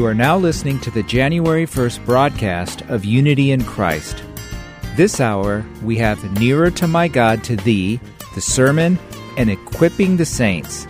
[0.00, 4.24] You are now listening to the January 1st broadcast of Unity in Christ.
[4.96, 8.00] This hour, we have Nearer to My God to Thee,
[8.34, 8.98] the sermon,
[9.36, 10.86] and equipping the saints.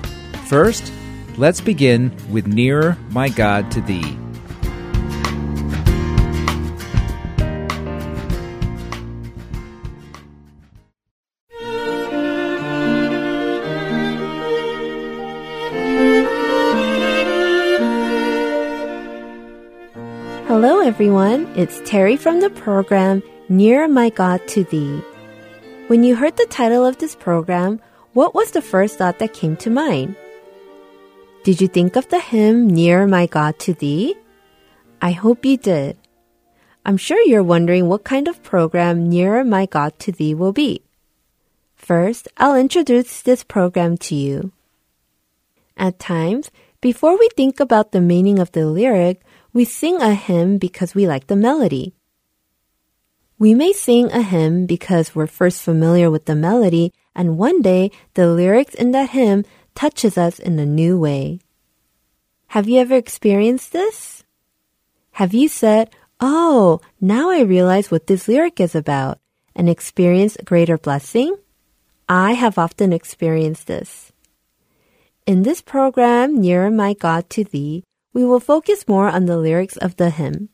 [0.46, 0.92] First,
[1.36, 4.16] let's begin with Nearer My God to Thee.
[20.90, 21.46] Everyone.
[21.54, 25.00] It's Terry from the program Near My God to Thee.
[25.86, 27.80] When you heard the title of this program,
[28.12, 30.16] what was the first thought that came to mind?
[31.44, 34.16] Did you think of the hymn Near My God to Thee?
[35.00, 35.96] I hope you did.
[36.84, 40.82] I'm sure you're wondering what kind of program Nearer My God to Thee will be.
[41.76, 44.50] First, I'll introduce this program to you.
[45.76, 50.58] At times, before we think about the meaning of the lyric, we sing a hymn
[50.58, 51.94] because we like the melody.
[53.38, 57.90] We may sing a hymn because we're first familiar with the melody and one day
[58.14, 61.40] the lyrics in that hymn touches us in a new way.
[62.48, 64.24] Have you ever experienced this?
[65.12, 65.90] Have you said,
[66.20, 69.18] Oh, now I realize what this lyric is about
[69.56, 71.36] and experienced a greater blessing?
[72.08, 74.12] I have often experienced this.
[75.26, 79.76] In this program, Nearer My God to Thee, we will focus more on the lyrics
[79.76, 80.48] of the hymn.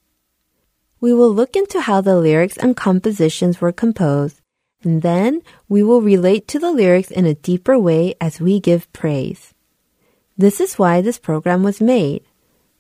[1.00, 4.40] We will look into how the lyrics and compositions were composed,
[4.82, 8.92] and then we will relate to the lyrics in a deeper way as we give
[8.92, 9.54] praise.
[10.36, 12.24] This is why this program was made.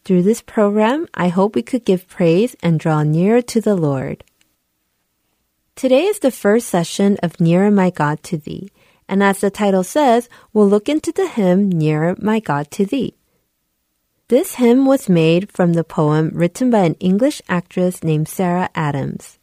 [0.04, 4.24] Through this program, I hope we could give praise and draw nearer to the Lord.
[5.74, 8.70] Today is the first session of Nearer My God to Thee,
[9.08, 13.14] and as the title says, we'll look into the hymn Nearer My God to Thee.
[14.28, 19.38] This hymn was made from the poem written by an English actress named Sarah Adams.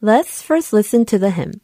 [0.00, 1.60] Let's first listen to the hymn.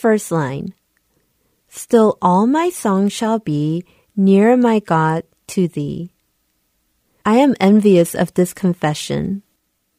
[0.00, 0.72] First line.
[1.68, 3.84] Still all my song shall be
[4.16, 6.10] near my God to thee.
[7.24, 9.42] I am envious of this confession.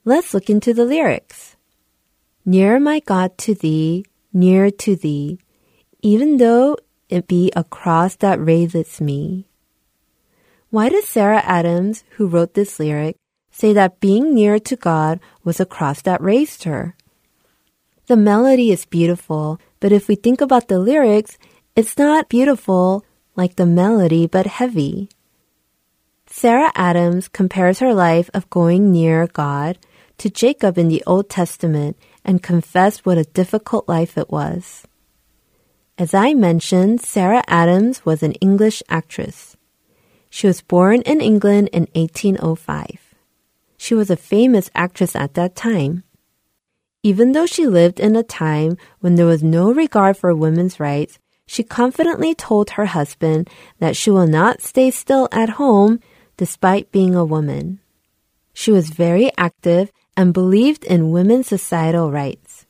[0.04, 1.56] Let's look into the lyrics.
[2.44, 4.04] Near my God to thee,
[4.34, 5.38] near to thee,
[6.02, 9.46] even though it be a cross that raiseth me.
[10.72, 13.18] Why does Sarah Adams, who wrote this lyric,
[13.52, 16.96] say that being near to God was a cross that raised her?
[18.08, 21.38] The melody is beautiful, but if we think about the lyrics,
[21.76, 23.04] it's not beautiful
[23.36, 25.10] like the melody, but heavy.
[26.28, 29.78] Sarah Adams compares her life of going near God
[30.20, 34.88] to Jacob in the Old Testament and confessed what a difficult life it was.
[35.98, 39.58] As I mentioned, Sarah Adams was an English actress.
[40.30, 43.16] She was born in England in 1805.
[43.78, 46.04] She was a famous actress at that time.
[47.04, 51.18] Even though she lived in a time when there was no regard for women's rights,
[51.48, 53.50] she confidently told her husband
[53.80, 56.00] that she will not stay still at home
[56.38, 57.80] despite being a woman.
[58.54, 62.66] She was very active and believed in women's societal rights.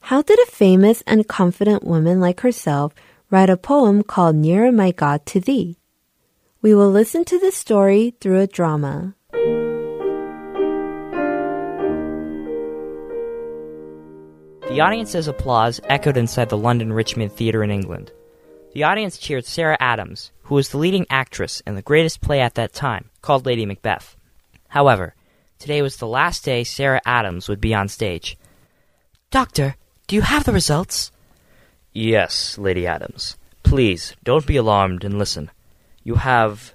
[0.00, 2.92] How did a famous and confident woman like herself
[3.30, 5.76] write a poem called Nearer My God to Thee?
[6.62, 9.14] We will listen to this story through a drama.
[14.70, 18.12] The audience's applause echoed inside the London Richmond Theatre in England.
[18.72, 22.54] The audience cheered Sarah Adams, who was the leading actress in the greatest play at
[22.54, 24.16] that time, called Lady Macbeth.
[24.68, 25.14] However,
[25.60, 28.38] Today was the last day Sarah Adams would be on stage.
[29.30, 29.76] Doctor,
[30.06, 31.12] do you have the results?
[31.92, 33.36] Yes, Lady Adams.
[33.62, 35.50] Please, don't be alarmed and listen.
[36.02, 36.74] You have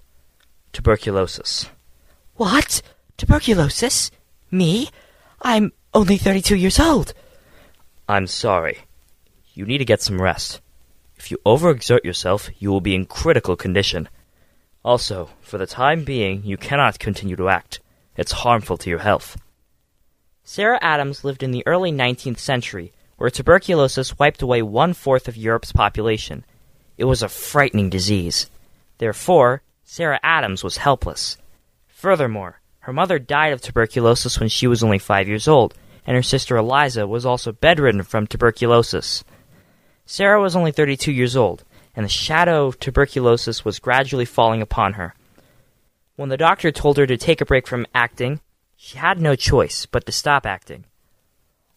[0.71, 1.67] tuberculosis.
[2.35, 2.83] What?
[3.17, 4.11] Tuberculosis?
[4.51, 4.89] Me?
[5.41, 7.15] I'm only 32 years old.
[8.07, 8.79] I'm sorry.
[9.53, 10.61] You need to get some rest.
[11.17, 14.09] If you overexert yourself, you will be in critical condition.
[14.83, 17.79] Also, for the time being, you cannot continue to act.
[18.15, 19.37] It's harmful to your health.
[20.43, 25.35] Sarah Adams lived in the early 19th century, where tuberculosis wiped away one fourth of
[25.35, 26.45] Europe's population.
[26.97, 28.51] It was a frightening disease.
[28.99, 31.37] Therefore, Sarah Adams was helpless.
[31.87, 35.73] Furthermore, her mother died of tuberculosis when she was only five years old,
[36.05, 39.23] and her sister Eliza was also bedridden from tuberculosis.
[40.05, 41.63] Sarah was only 32 years old,
[41.95, 45.15] and the shadow of tuberculosis was gradually falling upon her.
[46.15, 48.39] When the doctor told her to take a break from acting,
[48.75, 50.85] she had no choice but to stop acting.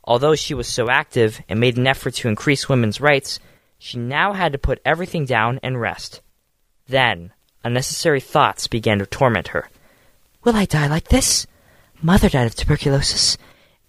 [0.04, 3.40] Although she was so active and made an effort to increase women's rights,
[3.78, 6.20] she now had to put everything down and rest.
[6.86, 7.32] Then,
[7.62, 9.68] unnecessary thoughts began to torment her.
[10.44, 11.46] Will I die like this?
[12.00, 13.36] Mother died of tuberculosis,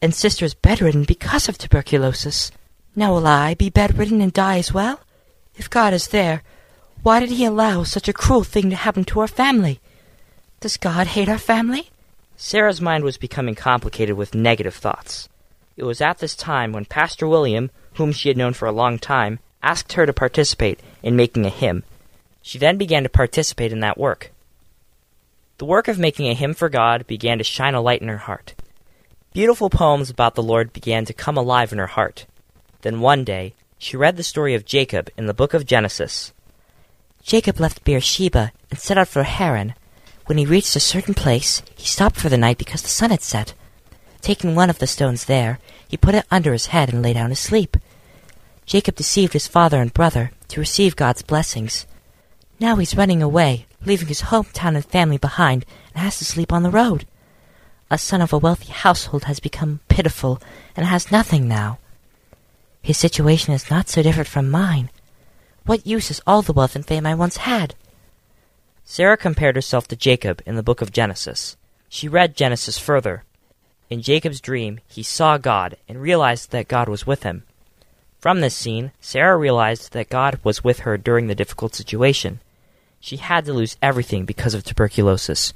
[0.02, 2.52] and sister's bedridden because of tuberculosis.
[2.96, 5.02] Now will I be bedridden and die as well?
[5.56, 6.42] If God is there,
[7.04, 9.80] why did he allow such a cruel thing to happen to our family?
[10.60, 11.90] Does God hate our family?
[12.36, 15.30] Sarah's mind was becoming complicated with negative thoughts.
[15.78, 19.00] It was at this time when Pastor William, whom she had known for a long
[19.00, 21.84] time, asked her to participate in making a hymn.
[22.42, 24.32] She then began to participate in that work.
[25.58, 28.18] The work of making a hymn for God began to shine a light in her
[28.18, 28.56] heart.
[29.32, 32.26] Beautiful poems about the Lord began to come alive in her heart.
[32.82, 36.34] Then one day, she read the story of Jacob in the book of Genesis.
[37.22, 39.76] Jacob left Beersheba and set out for Haran.
[40.26, 43.22] When he reached a certain place, he stopped for the night because the sun had
[43.22, 43.54] set.
[44.22, 47.30] Taking one of the stones there, he put it under his head and lay down
[47.30, 47.78] to sleep.
[48.66, 51.86] Jacob deceived his father and brother to receive God's blessings.
[52.60, 56.64] Now he's running away, leaving his hometown and family behind, and has to sleep on
[56.64, 57.06] the road.
[57.92, 60.42] A son of a wealthy household has become pitiful
[60.76, 61.80] and has nothing now.
[62.82, 64.90] His situation is not so different from mine.
[65.66, 67.76] What use is all the wealth and fame I once had?
[68.84, 71.58] Sarah compared herself to Jacob in the book of Genesis.
[71.90, 73.24] She read Genesis further.
[73.90, 77.44] In Jacob's dream, he saw God and realized that God was with him.
[78.20, 82.40] From this scene, Sarah realized that God was with her during the difficult situation.
[83.00, 85.54] She had to lose everything because of tuberculosis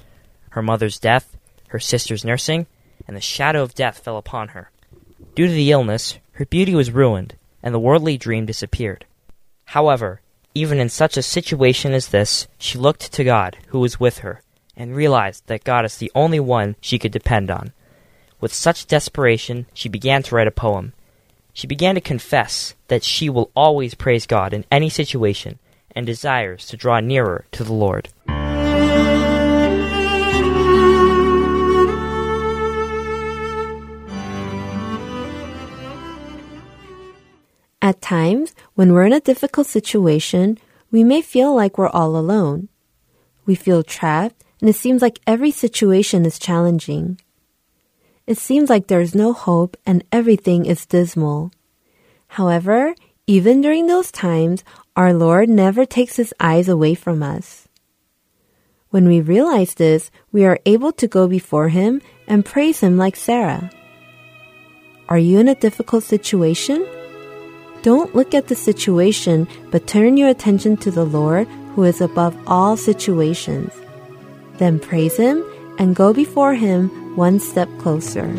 [0.52, 1.36] her mother's death,
[1.74, 2.68] her sister's nursing,
[3.08, 4.70] and the shadow of death fell upon her.
[5.34, 7.34] Due to the illness, her beauty was ruined,
[7.64, 9.06] and the worldly dream disappeared.
[9.66, 10.22] However,
[10.54, 14.44] even in such a situation as this, she looked to God, who was with her,
[14.78, 17.74] and realized that God is the only one she could depend on.
[18.40, 20.94] With such desperation, she began to write a poem.
[21.54, 25.58] She began to confess that she will always praise God in any situation
[25.96, 28.10] and desires to draw nearer to the Lord.
[37.84, 40.58] At times, when we're in a difficult situation,
[40.90, 42.70] we may feel like we're all alone.
[43.46, 47.20] We feel trapped, and it seems like every situation is challenging.
[48.26, 51.52] It seems like there's no hope and everything is dismal.
[52.40, 52.96] However,
[53.28, 54.64] even during those times,
[54.96, 57.68] our Lord never takes his eyes away from us.
[58.92, 63.18] When we realize this, we are able to go before him and praise him like
[63.18, 63.70] Sarah.
[65.10, 66.88] Are you in a difficult situation?
[67.84, 72.34] Don't look at the situation, but turn your attention to the Lord who is above
[72.48, 73.74] all situations.
[74.58, 75.44] Then praise him
[75.78, 76.88] and go before him
[77.18, 78.32] one step closer.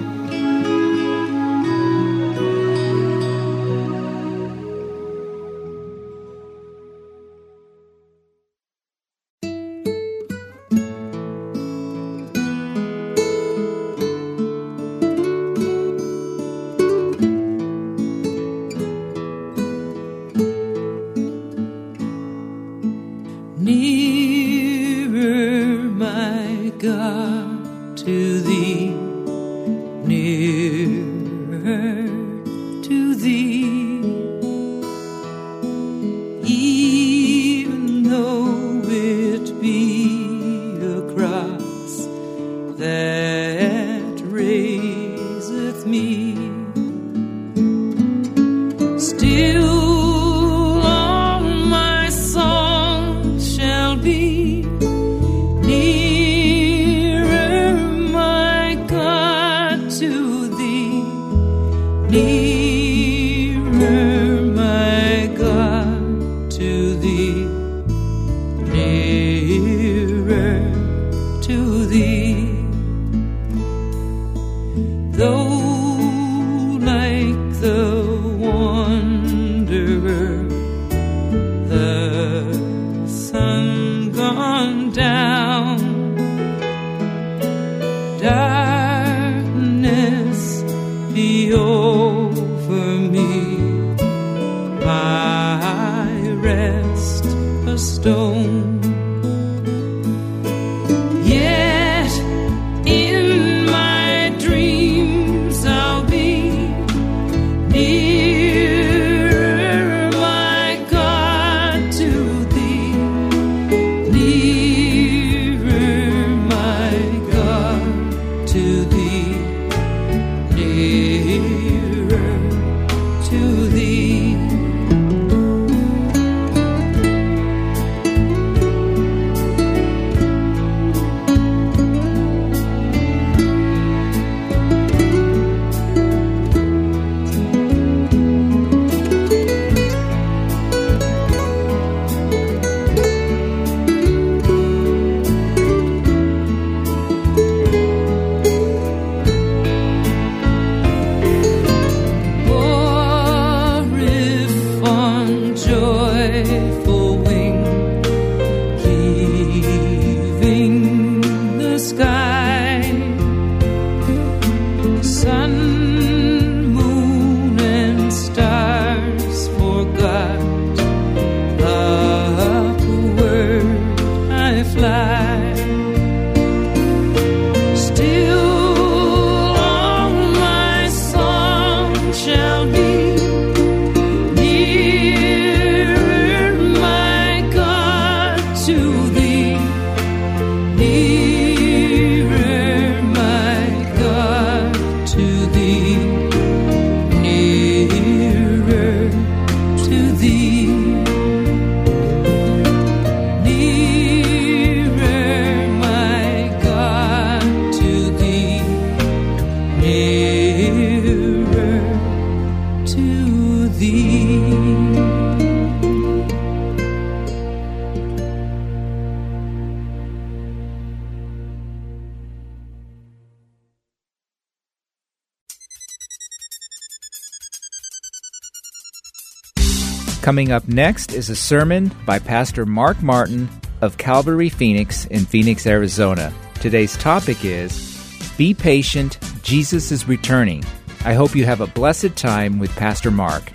[230.34, 233.48] Coming up next is a sermon by Pastor Mark Martin
[233.82, 236.32] of Calvary Phoenix in Phoenix, Arizona.
[236.54, 240.64] Today's topic is Be Patient, Jesus is Returning.
[241.04, 243.48] I hope you have a blessed time with Pastor Mark.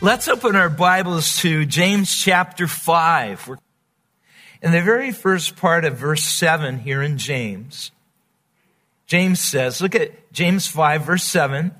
[0.00, 3.46] Let's open our Bibles to James chapter 5.
[3.46, 3.58] We're
[4.62, 7.92] in the very first part of verse 7 here in James.
[9.06, 11.72] James says, look at James 5, verse 7.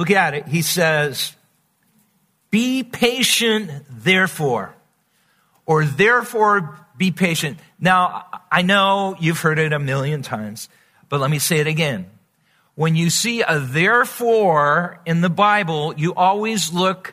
[0.00, 0.48] Look at it.
[0.48, 1.36] He says,
[2.50, 4.74] Be patient, therefore,
[5.66, 7.58] or therefore be patient.
[7.78, 10.70] Now, I know you've heard it a million times,
[11.10, 12.06] but let me say it again.
[12.76, 17.12] When you see a therefore in the Bible, you always look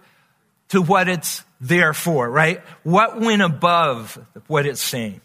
[0.69, 2.61] to what it's there for, right?
[2.83, 4.17] What went above
[4.47, 5.19] what it's saying.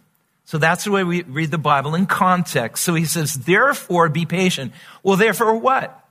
[0.46, 2.82] So that's the way we read the Bible in context.
[2.82, 4.72] So he says, therefore be patient.
[5.04, 6.01] Well, therefore what?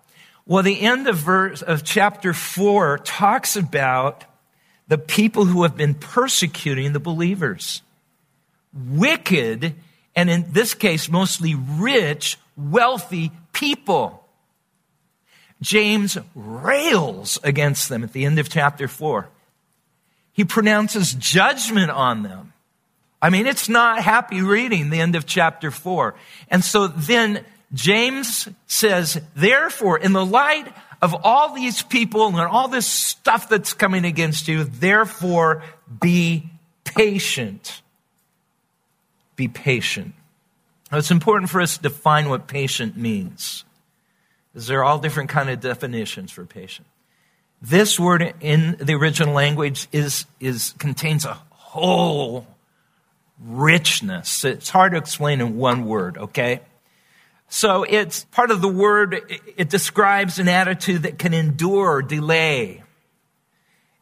[0.45, 4.25] Well, the end of verse of chapter four talks about
[4.87, 7.81] the people who have been persecuting the believers.
[8.73, 9.75] Wicked,
[10.15, 14.27] and in this case, mostly rich, wealthy people.
[15.61, 19.29] James rails against them at the end of chapter four.
[20.33, 22.53] He pronounces judgment on them.
[23.21, 26.15] I mean, it's not happy reading the end of chapter four.
[26.49, 32.67] And so then James says, therefore, in the light of all these people and all
[32.67, 35.63] this stuff that's coming against you, therefore
[35.99, 36.49] be
[36.83, 37.81] patient.
[39.35, 40.13] Be patient.
[40.91, 43.63] Now, it's important for us to define what patient means.
[44.51, 46.87] Because there are all different kind of definitions for patient.
[47.61, 52.47] This word in the original language is, is contains a whole
[53.39, 54.43] richness.
[54.43, 56.61] It's hard to explain in one word, okay?
[57.53, 59.13] So it's part of the word,
[59.57, 62.81] it, describes an attitude that can endure delay.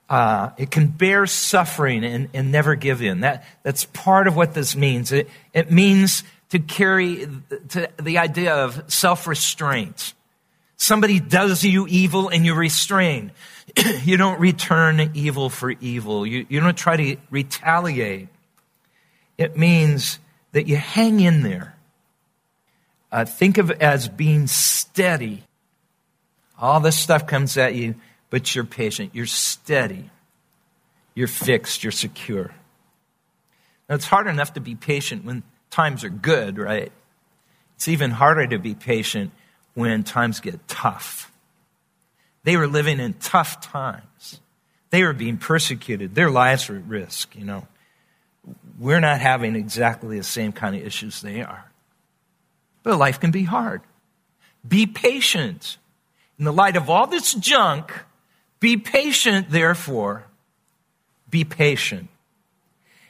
[0.08, 3.22] Uh, it can bear suffering and, and never give in.
[3.22, 5.12] That, that's part of what this means.
[5.12, 7.28] It, it means to carry
[7.70, 10.14] to the idea of self restraint.
[10.78, 13.32] Somebody does you evil and you restrain.
[14.04, 16.24] you don't return evil for evil.
[16.24, 18.28] You, you don't try to retaliate.
[19.40, 20.20] It means
[20.52, 21.76] that you hang in there.
[23.12, 25.44] Uh, think of it as being steady.
[26.60, 27.96] All this stuff comes at you,
[28.30, 29.12] but you're patient.
[29.14, 30.10] You're steady.
[31.16, 31.84] You're fixed.
[31.84, 32.54] You're secure.
[33.88, 36.92] Now, it's hard enough to be patient when times are good, right?
[37.76, 39.32] It's even harder to be patient
[39.74, 41.32] when times get tough.
[42.44, 44.40] They were living in tough times.
[44.90, 46.16] They were being persecuted.
[46.16, 47.68] Their lives were at risk, you know.
[48.80, 51.69] We're not having exactly the same kind of issues they are.
[52.84, 53.82] But life can be hard.
[54.68, 55.78] Be patient.
[56.38, 57.92] In the light of all this junk,
[58.60, 60.26] be patient, therefore.
[61.30, 62.10] Be patient.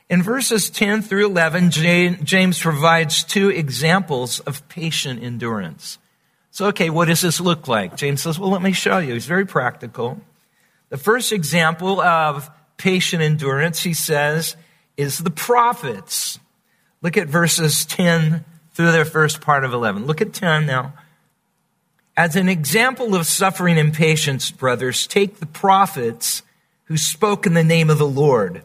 [0.10, 6.00] In verses 10 through 11, James provides two examples of patient endurance.
[6.52, 7.96] So, okay, what does this look like?
[7.96, 9.14] James says, well, let me show you.
[9.14, 10.20] He's very practical.
[10.90, 14.56] The first example of patient endurance, he says,
[14.98, 16.40] is the prophets.
[17.04, 18.44] Look at verses 10
[18.80, 20.06] through their first part of 11.
[20.06, 20.94] Look at 10 now.
[22.16, 26.44] As an example of suffering and patience, brothers, take the prophets
[26.86, 28.64] who spoke in the name of the Lord.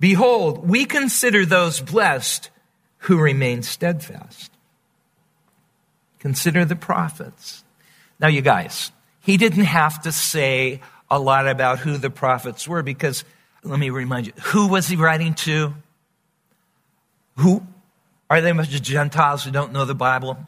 [0.00, 2.48] Behold, we consider those blessed
[3.00, 4.50] who remain steadfast.
[6.18, 7.62] Consider the prophets.
[8.18, 12.82] Now, you guys, he didn't have to say a lot about who the prophets were
[12.82, 13.22] because,
[13.62, 15.74] let me remind you, who was he writing to?
[17.36, 17.62] Who?
[18.28, 20.38] Are they much Gentiles who don't know the Bible?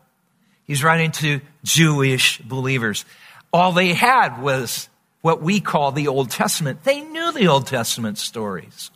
[0.64, 3.04] He's writing to Jewish believers.
[3.52, 4.88] All they had was
[5.22, 6.84] what we call the Old Testament.
[6.84, 8.90] They knew the Old Testament stories.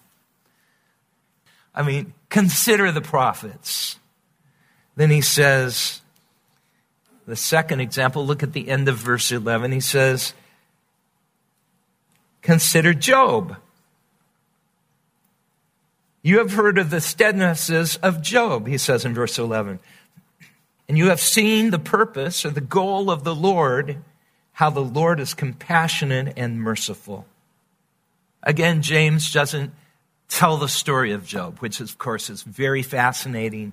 [1.75, 3.99] I mean, consider the prophets.
[4.97, 6.03] Then he says,
[7.27, 9.73] the second example, look at the end of verse 11.
[9.73, 10.35] He says,
[12.43, 13.57] Consider Job.
[16.23, 19.81] You have heard of the steadfastness of Job, he says in verse 11.
[20.89, 23.99] And you have seen the purpose or the goal of the Lord,
[24.53, 27.27] how the Lord is compassionate and merciful.
[28.43, 29.73] Again, James doesn't
[30.29, 33.73] tell the story of Job, which of course is very fascinating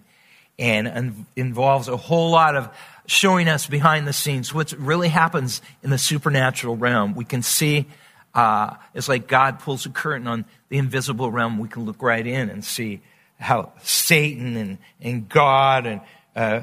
[0.58, 2.70] and involves a whole lot of
[3.06, 7.16] showing us behind the scenes what really happens in the supernatural realm.
[7.16, 7.88] We can see
[8.34, 11.58] uh, it's like God pulls a curtain on the invisible realm.
[11.58, 13.02] We can look right in and see
[13.40, 16.02] how Satan and, and God and
[16.36, 16.62] uh,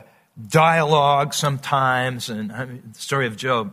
[0.48, 3.72] dialogue sometimes, and I mean, the story of Job.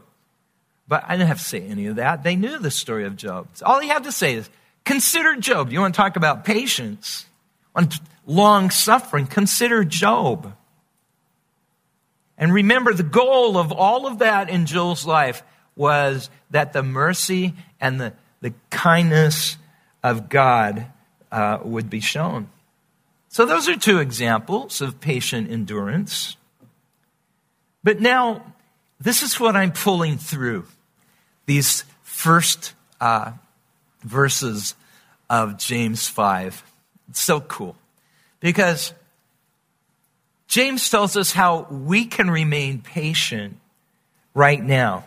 [0.88, 2.24] But I didn't have to say any of that.
[2.24, 3.48] They knew the story of Job.
[3.64, 4.50] All he had to say is,
[4.86, 5.72] consider Job.
[5.72, 7.26] You want to talk about patience,
[7.76, 7.90] on
[8.26, 10.54] long suffering, consider Job.
[12.38, 15.44] And remember, the goal of all of that in Job's life
[15.76, 19.58] was that the mercy and the, the kindness
[20.04, 20.86] of God
[21.32, 22.50] uh, would be shown.
[23.30, 26.38] So, those are two examples of patient endurance.
[27.84, 28.54] But now,
[29.00, 30.66] this is what I'm pulling through
[31.46, 33.32] these first uh,
[34.02, 34.76] verses
[35.30, 36.64] of James 5.
[37.10, 37.76] It's so cool
[38.40, 38.94] because
[40.48, 43.58] James tells us how we can remain patient
[44.34, 45.06] right now.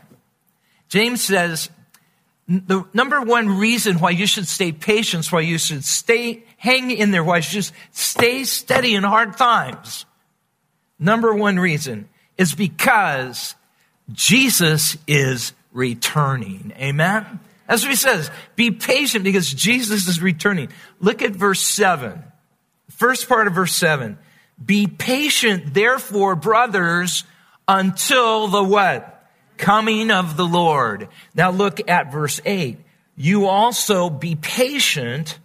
[0.89, 1.71] James says
[2.49, 7.11] the number one reason why you should stay patient, why you should stay, hang in
[7.11, 10.07] there, why you should just stay steady in hard times.
[10.99, 13.57] Number one reason is because
[14.13, 16.73] Jesus is returning.
[16.79, 17.41] Amen?
[17.67, 18.31] That's what he says.
[18.55, 20.69] Be patient because Jesus is returning.
[21.01, 22.23] Look at verse 7.
[22.91, 24.19] First part of verse 7.
[24.65, 27.25] Be patient, therefore, brothers,
[27.67, 29.16] until the what?
[29.57, 31.09] Coming of the Lord.
[31.35, 32.79] Now look at verse 8.
[33.17, 35.39] You also be patient,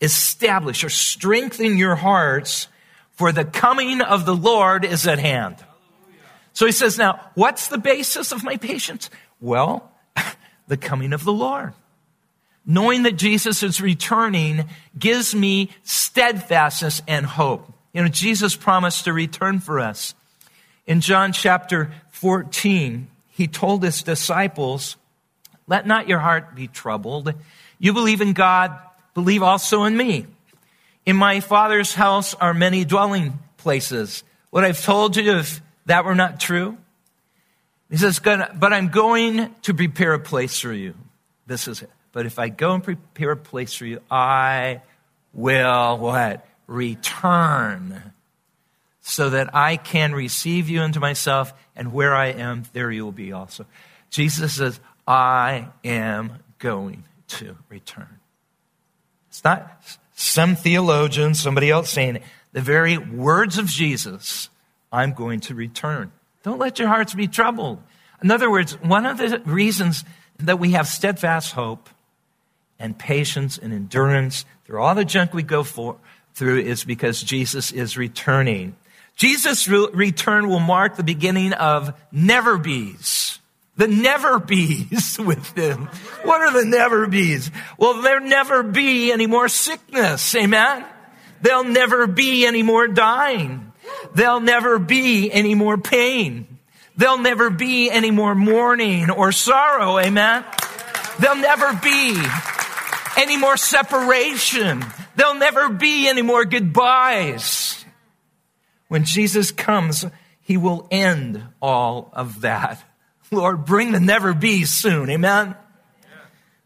[0.00, 2.68] establish or strengthen your hearts,
[3.12, 5.56] for the coming of the Lord is at hand.
[6.52, 9.10] So he says, now, what's the basis of my patience?
[9.40, 9.90] Well,
[10.68, 11.72] the coming of the Lord.
[12.64, 14.64] Knowing that Jesus is returning
[14.98, 17.72] gives me steadfastness and hope.
[17.92, 20.14] You know, Jesus promised to return for us.
[20.86, 24.96] In John chapter 14, he told his disciples,
[25.66, 27.34] Let not your heart be troubled.
[27.78, 28.74] You believe in God,
[29.12, 30.24] believe also in me.
[31.04, 34.24] In my Father's house are many dwelling places.
[34.48, 36.78] What I've told you, if that were not true?
[37.90, 40.94] He says, But I'm going to prepare a place for you.
[41.46, 41.90] This is it.
[42.12, 44.80] But if I go and prepare a place for you, I
[45.34, 46.48] will what?
[46.66, 48.14] Return
[49.08, 53.12] so that I can receive you into myself, and where I am, there you will
[53.12, 53.64] be also.
[54.10, 58.18] Jesus says, I am going to return.
[59.28, 59.80] It's not
[60.16, 62.22] some theologian, somebody else saying it.
[62.50, 64.50] The very words of Jesus
[64.90, 66.10] I'm going to return.
[66.42, 67.80] Don't let your hearts be troubled.
[68.24, 70.04] In other words, one of the reasons
[70.40, 71.88] that we have steadfast hope
[72.80, 75.96] and patience and endurance through all the junk we go for,
[76.34, 78.74] through is because Jesus is returning.
[79.16, 83.38] Jesus' re- return will mark the beginning of never be's.
[83.76, 85.88] The never bees with them.
[86.22, 87.50] What are the never bees?
[87.78, 90.34] Well, there'll never be any more sickness.
[90.34, 90.84] Amen.
[91.42, 93.72] There'll never be any more dying.
[94.14, 96.46] There'll never be any more pain.
[96.96, 99.98] There'll never be any more mourning or sorrow.
[99.98, 100.44] Amen.
[101.18, 102.22] There'll never be
[103.16, 104.84] any more separation.
[105.14, 107.84] There'll never be any more goodbyes.
[108.88, 110.04] When Jesus comes,
[110.40, 112.82] he will end all of that.
[113.30, 115.10] Lord, bring the never be soon.
[115.10, 115.56] Amen.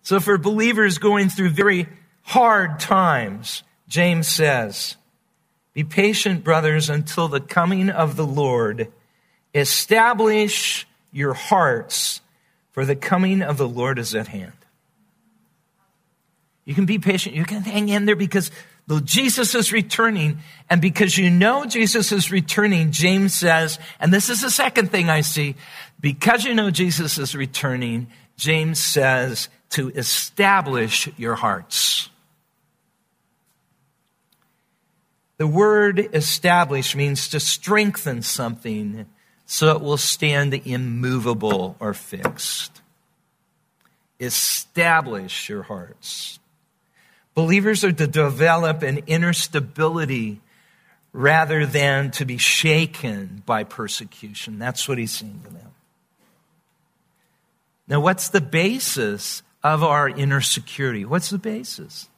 [0.03, 1.89] So for believers going through very
[2.23, 4.97] hard times, James says,
[5.73, 8.93] be patient, brothers, until the coming of the Lord.
[9.55, 12.21] Establish your hearts,
[12.73, 14.53] for the coming of the Lord is at hand.
[16.65, 17.35] You can be patient.
[17.35, 18.51] You can hang in there because
[18.99, 20.39] Jesus is returning.
[20.69, 25.09] And because you know Jesus is returning, James says, and this is the second thing
[25.09, 25.55] I see,
[26.01, 32.09] because you know Jesus is returning, James says to establish your hearts.
[35.37, 39.07] The word establish means to strengthen something
[39.47, 42.83] so it will stand immovable or fixed.
[44.19, 46.40] Establish your hearts.
[47.35, 50.41] Believers are to develop an inner stability
[51.13, 54.59] rather than to be shaken by persecution.
[54.59, 55.71] That's what he's saying to them.
[57.89, 61.05] Now, what's the basis of our inner security?
[61.05, 62.09] What's the basis?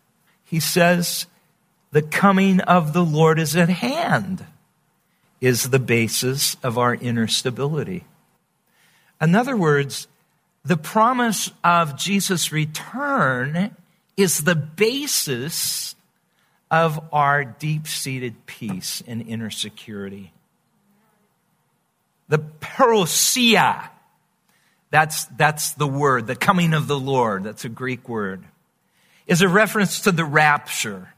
[0.44, 1.26] He says,
[1.92, 4.44] the coming of the Lord is at hand,
[5.40, 8.04] is the basis of our inner stability.
[9.20, 10.08] In other words,
[10.64, 13.74] the promise of Jesus' return
[14.16, 15.94] is the basis
[16.70, 20.32] of our deep seated peace and inner security.
[22.28, 23.90] The parousia,
[24.90, 28.44] that's, that's the word, the coming of the Lord, that's a Greek word,
[29.26, 31.12] is a reference to the rapture.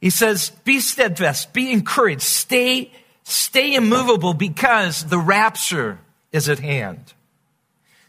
[0.00, 5.98] He says, be steadfast, be encouraged, stay, stay immovable because the rapture
[6.30, 7.14] is at hand.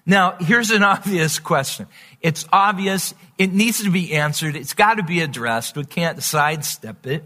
[0.06, 1.88] Now, here's an obvious question.
[2.22, 3.14] It's obvious.
[3.38, 4.56] It needs to be answered.
[4.56, 5.76] It's got to be addressed.
[5.76, 7.24] We can't sidestep it.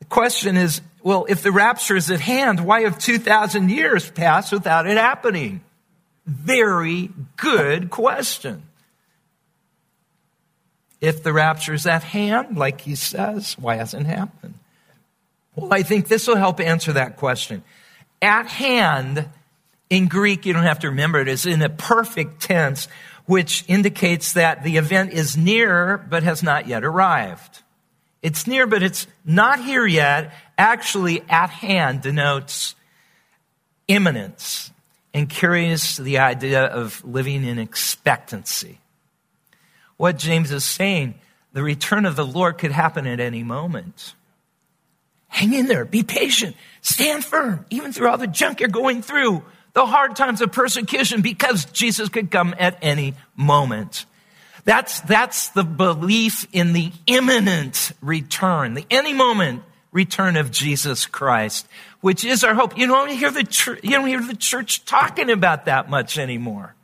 [0.00, 4.52] The question is, well, if the rapture is at hand, why have 2,000 years passed
[4.52, 5.62] without it happening?
[6.26, 8.62] Very good question.
[11.00, 14.54] If the rapture is at hand, like he says, why hasn't it happened?
[15.54, 17.62] Well, I think this will help answer that question.
[18.20, 19.28] At hand
[19.90, 21.28] in Greek, you don't have to remember it.
[21.28, 22.88] it, is in a perfect tense,
[23.26, 27.62] which indicates that the event is near but has not yet arrived.
[28.22, 30.34] It's near, but it's not here yet.
[30.56, 32.74] Actually, at hand denotes
[33.86, 34.72] imminence
[35.14, 38.80] and carries the idea of living in expectancy.
[39.96, 41.14] What James is saying,
[41.52, 44.14] the return of the Lord could happen at any moment.
[45.28, 49.42] Hang in there, be patient, stand firm, even through all the junk you're going through
[49.78, 54.06] the hard times of persecution because Jesus could come at any moment.
[54.64, 59.62] That's, that's the belief in the imminent return, the any moment
[59.92, 61.68] return of Jesus Christ,
[62.00, 62.76] which is our hope.
[62.76, 66.74] You don't hear the you don't hear the church talking about that much anymore.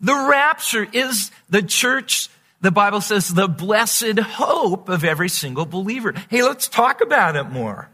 [0.00, 2.28] The rapture is the church,
[2.60, 6.12] the Bible says, the blessed hope of every single believer.
[6.28, 7.88] Hey, let's talk about it more.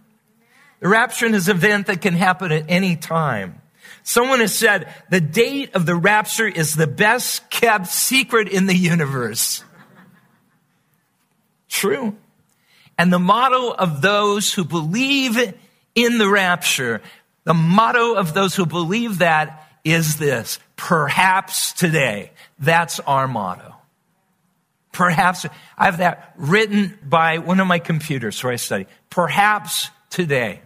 [0.81, 3.61] The rapture is an event that can happen at any time.
[4.03, 8.77] Someone has said the date of the rapture is the best kept secret in the
[8.77, 9.65] universe.
[11.69, 12.17] True.
[12.99, 15.37] And the motto of those who believe
[15.95, 17.03] in the rapture,
[17.45, 22.33] the motto of those who believe that is this perhaps today.
[22.59, 23.75] That's our motto.
[24.93, 28.87] Perhaps, I have that written by one of my computers where I study.
[29.11, 30.61] Perhaps today.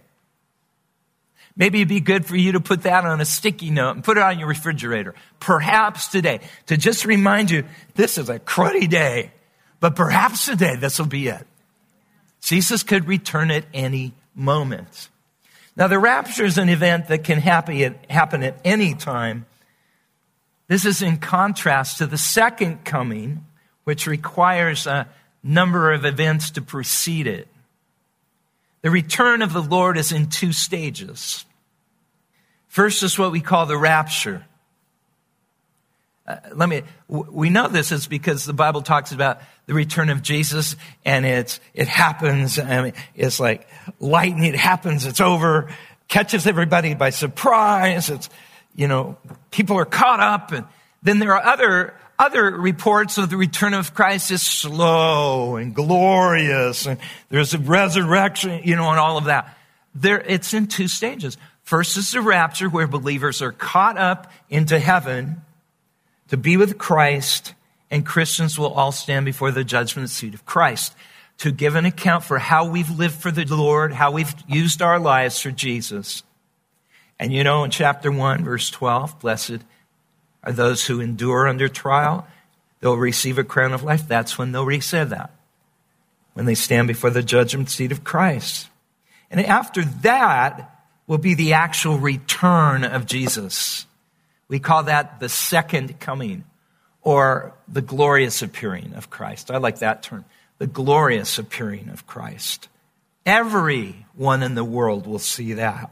[1.57, 4.17] Maybe it'd be good for you to put that on a sticky note and put
[4.17, 5.15] it on your refrigerator.
[5.41, 9.33] Perhaps today, to just remind you, this is a cruddy day,
[9.81, 11.47] but perhaps today this will be it.
[12.41, 15.09] Jesus could return at any moment.
[15.77, 19.47] Now, the rapture is an event that can happen at, any time.
[20.69, 23.45] This is in contrast to the second coming,
[23.85, 25.09] which requires a
[25.43, 27.49] number of events to precede it.
[28.83, 31.45] The return of the Lord is in two stages.
[32.69, 34.45] First is what we call the rapture.
[36.27, 40.23] Uh, let me, we know this is because the Bible talks about the return of
[40.23, 42.59] Jesus and it's, it happens.
[42.59, 43.67] I mean, it's like
[43.99, 44.45] lightning.
[44.45, 45.07] It happens.
[45.07, 45.69] It's over.
[46.09, 48.09] catches everybody by surprise.
[48.11, 48.29] It's,
[48.75, 49.17] you know,
[49.51, 50.53] people are caught up.
[50.53, 50.67] And
[51.03, 56.87] then there are other, other reports of the return of Christ is slow and glorious.
[56.87, 59.57] And there's a resurrection, you know, and all of that.
[59.95, 61.39] There, it's in two stages.
[61.63, 65.41] First is the rapture where believers are caught up into heaven
[66.29, 67.55] to be with Christ
[67.91, 70.95] and Christians will all stand before the judgment seat of Christ
[71.39, 75.01] to give an account for how we've lived for the Lord, how we've used our
[75.01, 76.23] lives for Jesus.
[77.19, 79.61] And you know, in chapter 1, verse 12, blessed
[80.43, 82.27] are those who endure under trial.
[82.81, 84.09] They'll receive a crown of life.
[84.09, 85.31] That's when they'll receive that,
[86.35, 88.69] when they stand before the judgment seat of Christ.
[89.31, 93.87] And after that will be the actual return of Jesus.
[94.49, 96.45] We call that the second coming
[97.03, 99.51] or the glorious appearing of Christ.
[99.51, 100.25] I like that term.
[100.59, 102.69] The glorious appearing of Christ.
[103.25, 105.91] Everyone in the world will see that.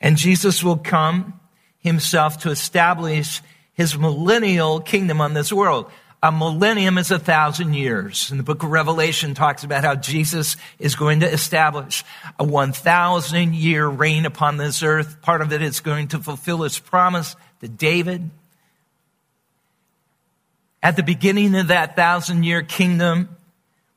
[0.00, 1.40] And Jesus will come
[1.82, 3.42] himself to establish
[3.74, 5.90] his millennial kingdom on this world.
[6.22, 8.30] A millennium is a thousand years.
[8.30, 12.04] And the book of Revelation talks about how Jesus is going to establish
[12.38, 15.20] a 1,000 year reign upon this earth.
[15.20, 18.30] Part of it is going to fulfill his promise to David
[20.82, 23.36] at the beginning of that thousand year kingdom,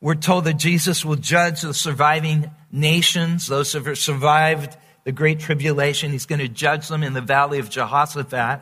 [0.02, 5.40] we're told that Jesus will judge the surviving nations, those who have survived the Great
[5.40, 6.12] Tribulation.
[6.12, 8.60] He's going to judge them in the valley of Jehoshaphat.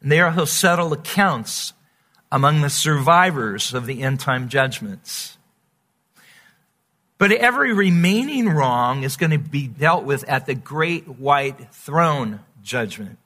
[0.00, 1.74] And there he'll settle accounts
[2.30, 5.36] among the survivors of the end time judgments.
[7.18, 12.40] But every remaining wrong is going to be dealt with at the great white throne
[12.62, 13.18] judgment.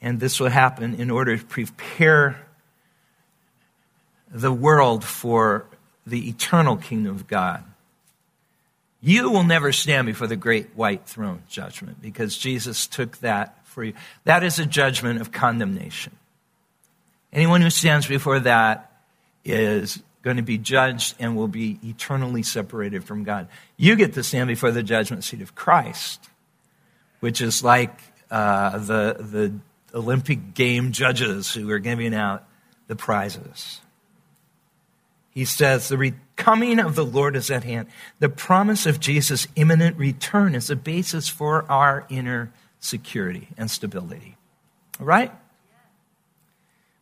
[0.00, 2.46] And this will happen in order to prepare
[4.30, 5.66] the world for
[6.06, 7.64] the eternal kingdom of God.
[9.06, 13.84] You will never stand before the great white throne judgment because Jesus took that for
[13.84, 13.92] you.
[14.24, 16.16] That is a judgment of condemnation.
[17.32, 18.90] Anyone who stands before that
[19.44, 23.46] is going to be judged and will be eternally separated from God.
[23.76, 26.28] You get to stand before the judgment seat of Christ,
[27.20, 27.96] which is like
[28.28, 29.54] uh, the, the
[29.96, 32.42] Olympic game judges who are giving out
[32.88, 33.80] the prizes.
[35.36, 37.88] He says, The coming of the Lord is at hand.
[38.20, 44.38] The promise of Jesus' imminent return is the basis for our inner security and stability.
[44.98, 45.30] Right?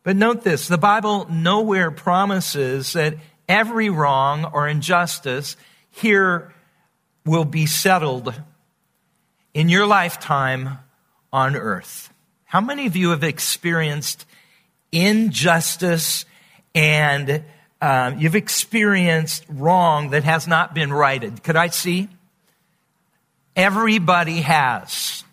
[0.03, 3.15] But note this the Bible nowhere promises that
[3.47, 5.55] every wrong or injustice
[5.89, 6.53] here
[7.25, 8.33] will be settled
[9.53, 10.79] in your lifetime
[11.31, 12.13] on earth.
[12.43, 14.25] How many of you have experienced
[14.91, 16.25] injustice
[16.73, 17.45] and
[17.81, 21.43] um, you've experienced wrong that has not been righted?
[21.43, 22.09] Could I see?
[23.55, 25.23] Everybody has.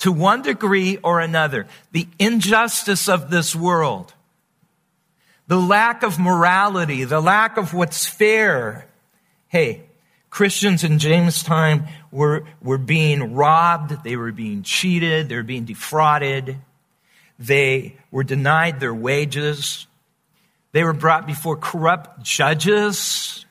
[0.00, 1.66] To one degree or another.
[1.92, 4.12] The injustice of this world,
[5.46, 8.86] the lack of morality, the lack of what's fair.
[9.48, 9.84] Hey,
[10.30, 15.64] Christians in James' time were, were being robbed, they were being cheated, they were being
[15.64, 16.56] defrauded,
[17.38, 19.86] they were denied their wages,
[20.74, 23.46] they were brought before corrupt judges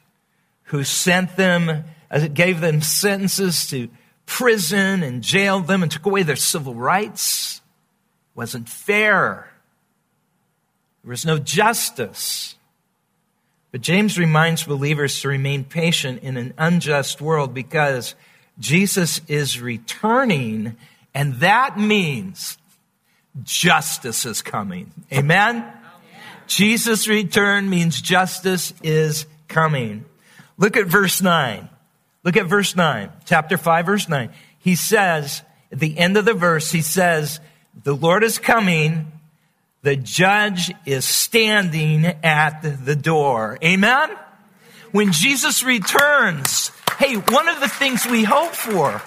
[0.64, 1.86] who sent them,
[2.34, 3.88] gave them sentences to
[4.26, 7.62] prison and jailed them and took away their civil rights.
[8.36, 9.50] It wasn't fair.
[11.04, 12.56] There was no justice.
[13.72, 18.16] But James reminds believers to remain patient in an unjust world because
[18.60, 20.76] Jesus is returning,
[21.14, 22.58] and that means
[23.44, 24.92] justice is coming.
[25.10, 25.64] Amen?
[26.56, 30.06] Jesus' return means justice is coming.
[30.58, 31.70] Look at verse 9.
[32.24, 34.32] Look at verse 9, chapter 5, verse 9.
[34.60, 37.42] He says, at the end of the verse, he says,
[37.84, 39.12] The Lord is coming
[39.84, 43.60] the judge is standing at the door.
[43.62, 44.10] Amen?
[44.94, 49.02] When Jesus returns, hey, one of the things we hope for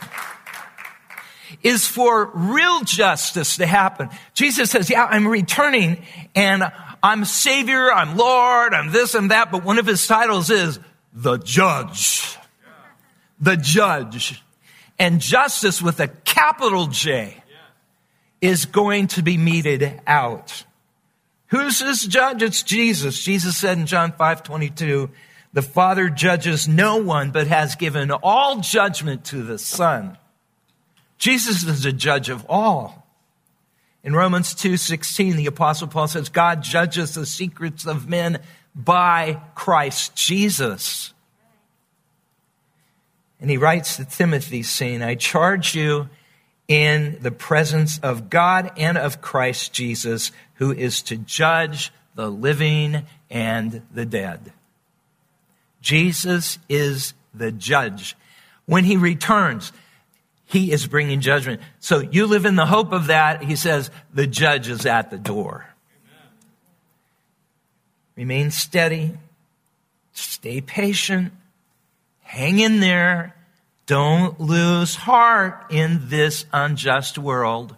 [1.62, 4.10] is for real justice to happen.
[4.34, 6.04] Jesus says, yeah, I'm returning
[6.34, 6.62] and
[7.06, 10.80] I'm Savior, I'm Lord, I'm this and that, but one of his titles is
[11.12, 12.36] the judge.
[13.38, 14.42] The judge.
[14.98, 17.40] And justice with a capital J
[18.40, 20.64] is going to be meted out.
[21.48, 22.42] Who's this judge?
[22.42, 23.22] It's Jesus.
[23.22, 25.08] Jesus said in John 5 22,
[25.52, 30.18] the Father judges no one, but has given all judgment to the Son.
[31.18, 33.05] Jesus is the judge of all.
[34.06, 38.38] In Romans 2:16, the apostle Paul says, God judges the secrets of men
[38.72, 41.12] by Christ Jesus.
[43.40, 46.08] And he writes to Timothy, saying, I charge you
[46.68, 53.02] in the presence of God and of Christ Jesus, who is to judge the living
[53.28, 54.52] and the dead.
[55.80, 58.16] Jesus is the judge.
[58.66, 59.72] When he returns,
[60.46, 61.60] he is bringing judgment.
[61.80, 63.42] So you live in the hope of that.
[63.42, 65.66] He says, the judge is at the door.
[68.16, 69.18] Remain steady.
[70.12, 71.32] Stay patient.
[72.22, 73.34] Hang in there.
[73.86, 77.76] Don't lose heart in this unjust world.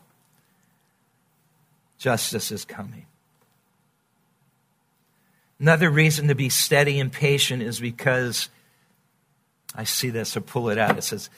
[1.99, 3.07] Justice is coming.
[5.59, 8.49] Another reason to be steady and patient is because
[9.75, 10.97] I see this, I pull it out.
[10.97, 11.31] It says,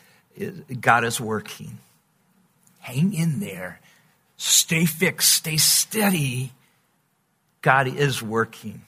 [0.80, 1.78] God is working.
[2.80, 3.80] Hang in there.
[4.36, 5.32] Stay fixed.
[5.32, 6.52] Stay steady.
[7.62, 8.82] God is working.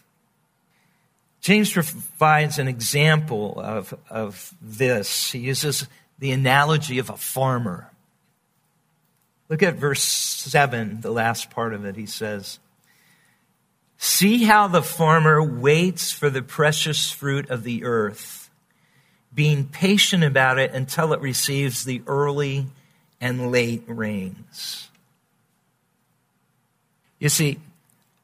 [1.41, 5.33] James provides an example of, of this.
[5.33, 5.87] He uses
[6.19, 7.91] the analogy of a farmer.
[9.49, 11.97] Look at verse 7, the last part of it.
[11.97, 12.59] He says,
[13.99, 18.42] See how the farmer waits for the precious fruit of the earth,
[19.35, 22.67] being patient about it until it receives the early
[23.21, 24.89] and late rains.
[27.19, 27.59] You see,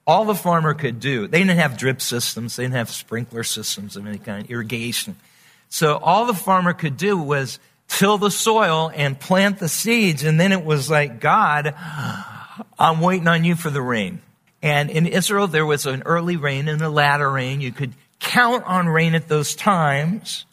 [0.07, 3.97] all the farmer could do, they didn't have drip systems, they didn't have sprinkler systems
[3.97, 5.17] of any kind, irrigation.
[5.69, 10.41] So all the farmer could do was till the soil and plant the seeds, and
[10.41, 11.75] then it was like, God,
[12.79, 14.21] I'm waiting on you for the rain.
[14.63, 17.61] And in Israel, there was an early rain and a latter rain.
[17.61, 20.45] You could count on rain at those times,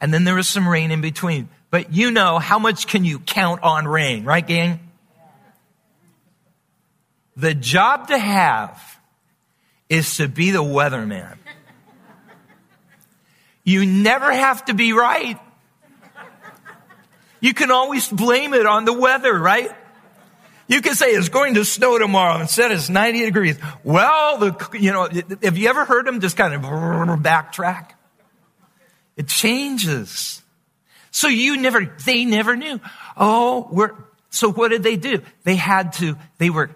[0.00, 1.48] and then there was some rain in between.
[1.70, 4.80] But you know, how much can you count on rain, right, gang?
[7.36, 8.80] The job to have
[9.88, 11.36] is to be the weatherman.
[13.64, 15.38] You never have to be right.
[17.40, 19.70] You can always blame it on the weather, right?
[20.68, 22.40] You can say it's going to snow tomorrow.
[22.40, 23.58] Instead, it's 90 degrees.
[23.82, 25.08] Well, the, you know,
[25.42, 27.92] have you ever heard them just kind of backtrack?
[29.20, 30.42] It changes.
[31.10, 32.80] So you never, they never knew.
[33.18, 33.92] Oh, we're,
[34.30, 35.20] so what did they do?
[35.44, 36.70] They had to, they were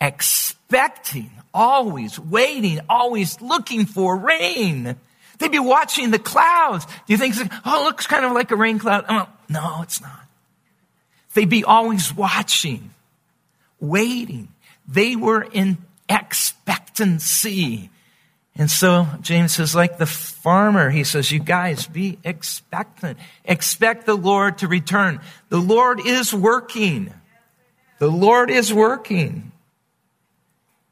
[0.00, 4.96] expecting, always waiting, always looking for rain.
[5.36, 6.86] They'd be watching the clouds.
[6.86, 7.34] Do you think,
[7.66, 9.04] oh, it looks kind of like a rain cloud?
[9.10, 10.24] Oh, no, it's not.
[11.34, 12.88] They'd be always watching,
[13.80, 14.48] waiting.
[14.88, 15.76] They were in
[16.08, 17.90] expectancy.
[18.56, 23.18] And so James says, like the farmer, he says, you guys be expectant.
[23.44, 25.20] Expect the Lord to return.
[25.48, 27.12] The Lord is working.
[27.98, 29.52] The Lord is working.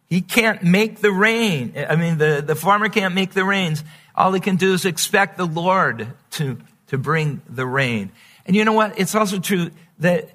[0.09, 1.75] He can't make the rain.
[1.88, 3.85] I mean, the, the farmer can't make the rains.
[4.14, 8.11] All he can do is expect the Lord to, to bring the rain.
[8.46, 8.99] And you know what?
[8.99, 10.31] It's also true that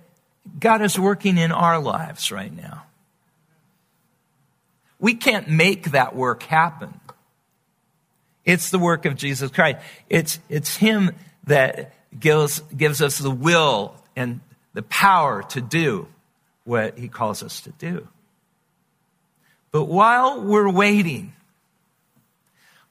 [0.60, 2.84] God is working in our lives right now.
[5.00, 7.00] We can't make that work happen.
[8.46, 9.80] It's the work of Jesus Christ.
[10.10, 11.12] It's, it's Him
[11.46, 14.40] that gives, gives us the will and
[14.74, 16.08] the power to do
[16.64, 18.08] what He calls us to do.
[19.72, 21.34] But while we're waiting,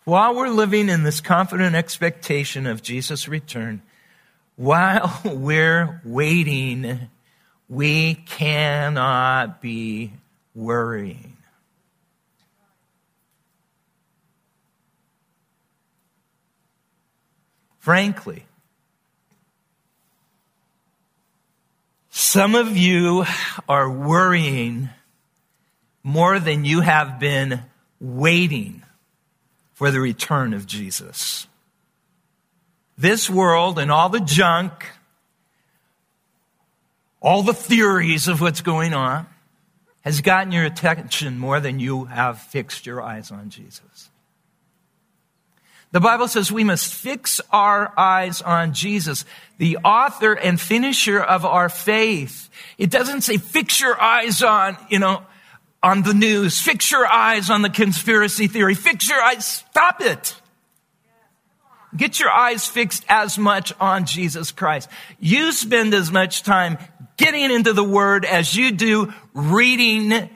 [0.04, 3.80] while we're living in this confident expectation of Jesus' return,
[4.56, 7.08] while we're waiting,
[7.68, 10.12] we cannot be
[10.54, 11.33] worrying.
[17.84, 18.46] Frankly,
[22.08, 23.26] some of you
[23.68, 24.88] are worrying
[26.02, 27.60] more than you have been
[28.00, 28.82] waiting
[29.74, 31.46] for the return of Jesus.
[32.96, 34.86] This world and all the junk,
[37.20, 39.26] all the theories of what's going on,
[40.00, 44.08] has gotten your attention more than you have fixed your eyes on Jesus.
[45.94, 49.24] The Bible says we must fix our eyes on Jesus,
[49.58, 52.50] the author and finisher of our faith.
[52.78, 55.22] It doesn't say fix your eyes on, you know,
[55.84, 56.60] on the news.
[56.60, 58.74] Fix your eyes on the conspiracy theory.
[58.74, 59.46] Fix your eyes.
[59.46, 60.34] Stop it.
[61.96, 64.88] Get your eyes fixed as much on Jesus Christ.
[65.20, 66.76] You spend as much time
[67.16, 70.28] getting into the Word as you do reading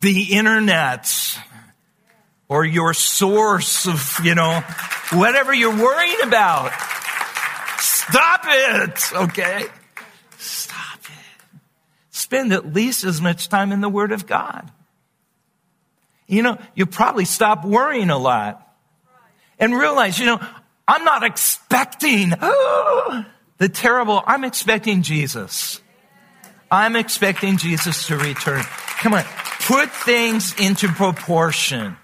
[0.00, 1.10] the internet
[2.48, 4.60] or your source of, you know,
[5.12, 6.72] whatever you're worrying about.
[7.78, 9.64] Stop it, okay?
[10.38, 11.60] Stop it.
[12.10, 14.70] Spend at least as much time in the Word of God.
[16.26, 18.60] You know, you probably stop worrying a lot
[19.58, 20.40] and realize, you know,
[20.86, 23.24] I'm not expecting, oh,
[23.58, 25.80] the terrible, I'm expecting Jesus.
[26.70, 28.62] I'm expecting Jesus to return.
[28.98, 29.24] Come on,
[29.60, 31.96] put things into proportion.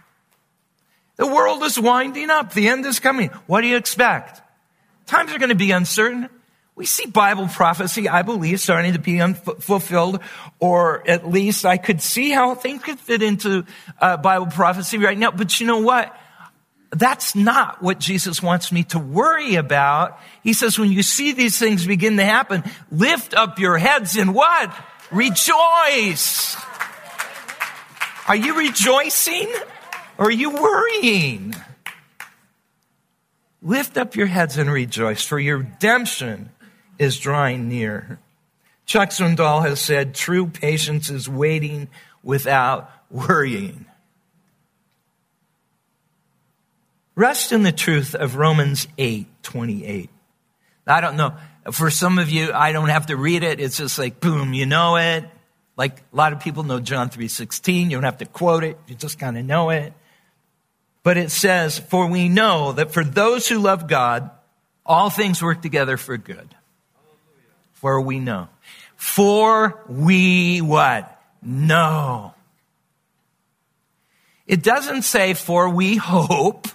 [1.21, 2.55] The world is winding up.
[2.55, 3.29] The end is coming.
[3.45, 4.41] What do you expect?
[5.05, 6.31] Times are going to be uncertain.
[6.77, 10.21] We see Bible prophecy, I believe, starting to be unfulfilled,
[10.61, 13.67] or at least I could see how things could fit into
[14.01, 15.31] uh, Bible prophecy right now.
[15.31, 16.19] But you know what?
[16.89, 20.19] That's not what Jesus wants me to worry about.
[20.43, 24.35] He says, when you see these things begin to happen, lift up your heads and
[24.35, 24.75] what?
[25.11, 26.57] Rejoice.
[28.27, 29.53] Are you rejoicing
[30.21, 31.55] are you worrying?
[33.63, 36.51] Lift up your heads and rejoice, for your redemption
[36.99, 38.19] is drawing near.
[38.85, 41.89] Chuck Swindoll has said, true patience is waiting
[42.23, 43.87] without worrying.
[47.15, 50.11] Rest in the truth of Romans 8 28.
[50.87, 51.35] I don't know.
[51.71, 53.61] For some of you, I don't have to read it.
[53.61, 55.25] It's just like, boom, you know it.
[55.77, 57.85] Like a lot of people know John 3.16.
[57.85, 58.79] You don't have to quote it.
[58.87, 59.93] You just kind of know it.
[61.03, 64.31] But it says, for we know that for those who love God,
[64.85, 66.55] all things work together for good.
[67.73, 68.49] For we know.
[68.97, 71.19] For we what?
[71.43, 72.35] Know.
[74.47, 76.67] It doesn't say for we hope.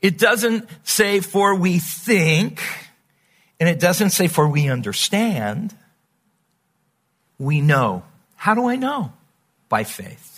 [0.00, 2.62] It doesn't say for we think,
[3.58, 5.74] and it doesn't say for we understand.
[7.38, 8.04] We know.
[8.36, 9.12] How do I know?
[9.68, 10.35] By faith.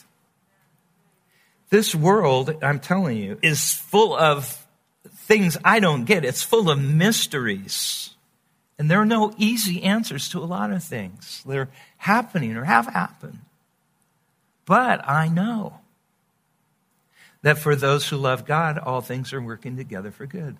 [1.70, 4.66] This world, I'm telling you, is full of
[5.10, 6.24] things I don't get.
[6.24, 8.10] It's full of mysteries.
[8.78, 11.42] And there are no easy answers to a lot of things.
[11.46, 13.40] They're happening or have happened.
[14.64, 15.80] But I know
[17.42, 20.56] that for those who love God, all things are working together for good.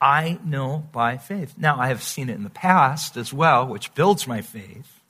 [0.00, 1.54] I know by faith.
[1.58, 5.00] Now, I have seen it in the past as well, which builds my faith.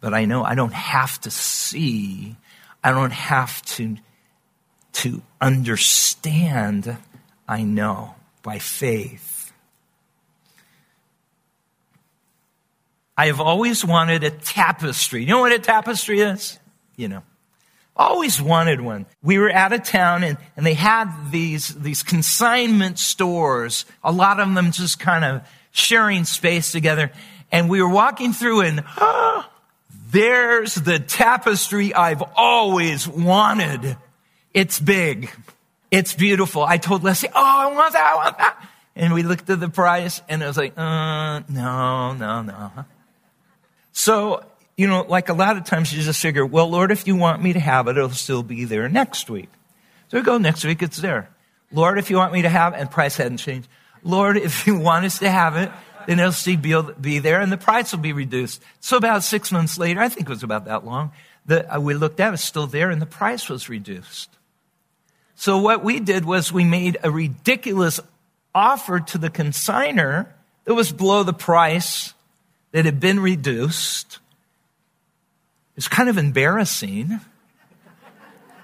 [0.00, 2.36] But I know I don't have to see,
[2.82, 3.96] I don't have to,
[4.92, 6.96] to understand.
[7.48, 9.52] I know by faith.
[13.16, 15.20] I have always wanted a tapestry.
[15.22, 16.58] You know what a tapestry is?
[16.96, 17.22] You know.
[17.94, 19.04] Always wanted one.
[19.22, 24.40] We were out of town and, and they had these, these consignment stores, a lot
[24.40, 27.12] of them just kind of sharing space together.
[27.52, 29.44] And we were walking through and, oh,
[30.10, 33.96] there's the tapestry I've always wanted.
[34.54, 35.30] It's big.
[35.90, 36.62] It's beautiful.
[36.62, 38.68] I told Leslie, oh, I want that, I want that.
[38.96, 42.70] And we looked at the price and it was like, uh, no, no, no.
[43.92, 44.44] So
[44.80, 47.42] you know, like a lot of times you just figure, well, Lord, if you want
[47.42, 49.50] me to have it, it'll still be there next week.
[50.08, 51.28] So we go next week, it's there.
[51.70, 53.68] Lord, if you want me to have, it, and price hadn't changed.
[54.02, 55.70] Lord, if you want us to have it,
[56.06, 58.62] then it'll still be, there and the price will be reduced.
[58.80, 61.12] So about six months later, I think it was about that long,
[61.46, 64.30] the, uh, we looked at it, it's still there and the price was reduced.
[65.34, 68.00] So what we did was we made a ridiculous
[68.54, 70.26] offer to the consigner
[70.64, 72.14] that was below the price
[72.72, 74.18] that had been reduced.
[75.76, 77.20] It's kind of embarrassing.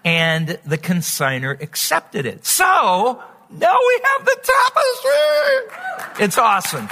[0.05, 2.47] And the consigner accepted it.
[2.47, 6.25] So, now we have the tapestry.
[6.25, 6.89] It's awesome.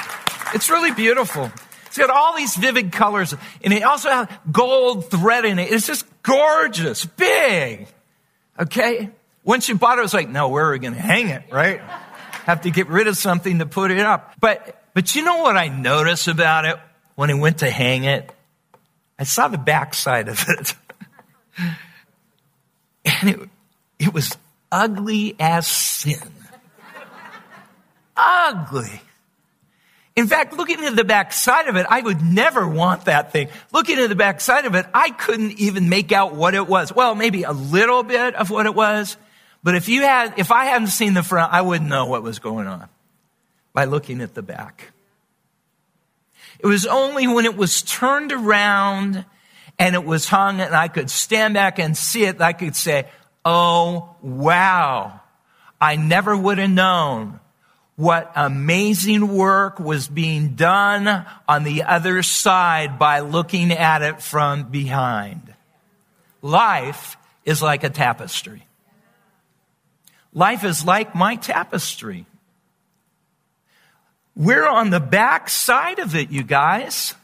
[0.55, 1.51] It's really beautiful.
[1.87, 5.71] It's got all these vivid colors, and it also has gold thread in it.
[5.71, 7.87] It's just gorgeous, big.
[8.59, 9.11] Okay?
[9.45, 11.43] Once you bought it, it was like, no, where are we going to hang it,
[11.53, 11.81] right?
[12.47, 14.35] Have to get rid of something to put it up.
[14.41, 16.77] But, but you know what I noticed about it
[17.15, 18.33] when I went to hang it?
[19.19, 20.75] I saw the backside of it.
[23.05, 23.41] and it,
[23.99, 24.37] it was
[24.73, 26.19] ugly as sin.
[28.17, 29.01] ugly.
[30.17, 33.49] In fact, looking at the backside of it, I would never want that thing.
[33.73, 36.95] Looking at the backside of it, I couldn't even make out what it was.
[36.95, 39.17] Well, maybe a little bit of what it was,
[39.65, 42.39] but if you had, if I hadn't seen the front, I wouldn't know what was
[42.39, 42.89] going on
[43.73, 44.93] by looking at the back.
[46.61, 49.25] It was only when it was turned around
[49.81, 52.77] and it was hung and I could stand back and see it, that I could
[52.77, 53.09] say,
[53.45, 55.21] Oh, wow.
[55.81, 57.41] I never would have known
[57.97, 64.71] what amazing work was being done on the other side by looking at it from
[64.71, 65.55] behind.
[66.43, 68.67] Life is like a tapestry.
[70.33, 72.27] Life is like my tapestry.
[74.35, 77.15] We're on the back side of it, you guys.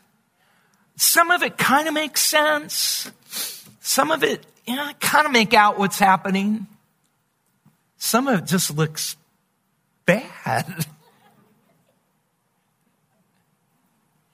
[0.95, 3.11] Some of it kind of makes sense.
[3.81, 6.69] Some of it, you know, kind of make out what's happening.
[7.97, 9.17] Some of it just looks
[10.11, 10.87] bad.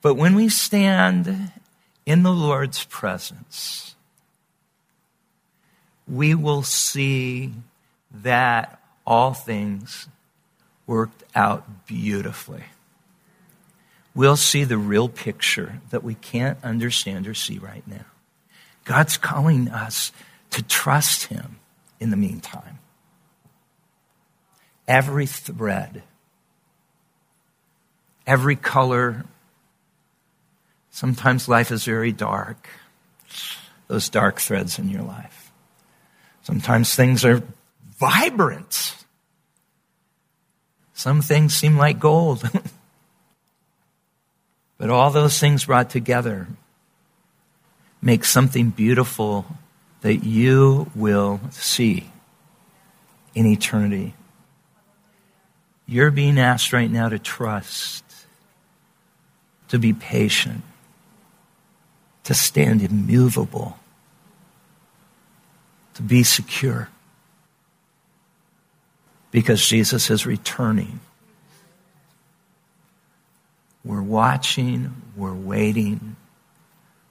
[0.01, 1.53] But when we stand
[2.07, 3.97] in the Lord's presence,
[6.07, 7.53] we will see
[8.23, 10.07] that all things
[10.87, 12.65] worked out beautifully.
[14.15, 18.07] We'll see the real picture that we can't understand or see right now.
[18.85, 20.13] God's calling us
[20.51, 21.59] to trust Him
[22.01, 22.76] in the meantime.
[24.89, 26.03] Every thread,
[28.27, 29.25] every color,
[30.91, 32.69] sometimes life is very dark,
[33.89, 35.51] those dark threads in your life.
[36.43, 37.43] Sometimes things are
[37.99, 38.95] vibrant.
[40.95, 42.49] Some things seem like gold.
[44.79, 46.47] but all those things brought together
[48.01, 49.45] make something beautiful
[50.03, 52.09] that you will see
[53.35, 54.15] in eternity.
[55.87, 58.05] You're being asked right now to trust,
[59.69, 60.63] to be patient,
[62.25, 63.79] to stand immovable,
[65.95, 66.89] to be secure.
[69.31, 71.01] Because Jesus is returning.
[73.85, 76.17] We're watching, we're waiting,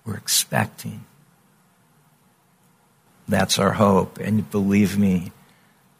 [0.03, 1.05] we're expecting.
[3.27, 4.17] That's our hope.
[4.17, 5.31] And believe me,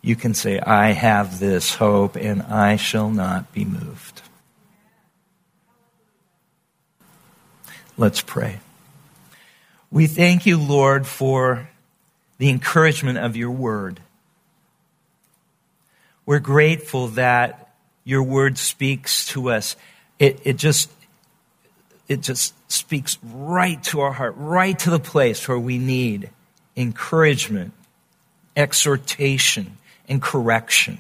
[0.06, 4.22] you can say, I have this hope and I shall not be moved.
[7.98, 8.60] Let's pray.
[9.90, 11.70] We thank you, Lord, for
[12.38, 14.00] the encouragement of your word.
[16.24, 19.76] We're grateful that your word speaks to us.
[20.20, 20.92] It, it just
[22.08, 26.30] it just speaks right to our heart, right to the place where we need
[26.78, 27.74] encouragement,
[28.56, 31.00] exhortation, and correction.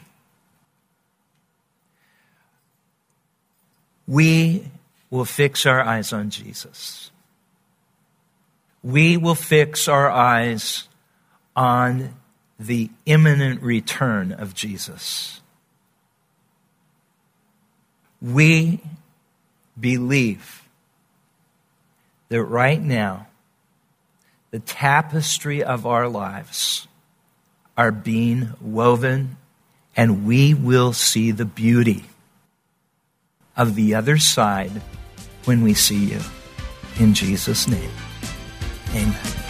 [4.07, 4.69] We
[5.09, 7.11] will fix our eyes on Jesus.
[8.83, 10.87] We will fix our eyes
[11.55, 12.15] on
[12.59, 15.41] the imminent return of Jesus.
[18.21, 18.81] We
[19.79, 20.63] believe
[22.29, 23.27] that right now,
[24.51, 26.87] the tapestry of our lives
[27.77, 29.37] are being woven,
[29.95, 32.05] and we will see the beauty
[33.57, 34.81] of the other side
[35.45, 36.19] when we see you.
[36.99, 37.91] In Jesus' name,
[38.91, 39.44] amen.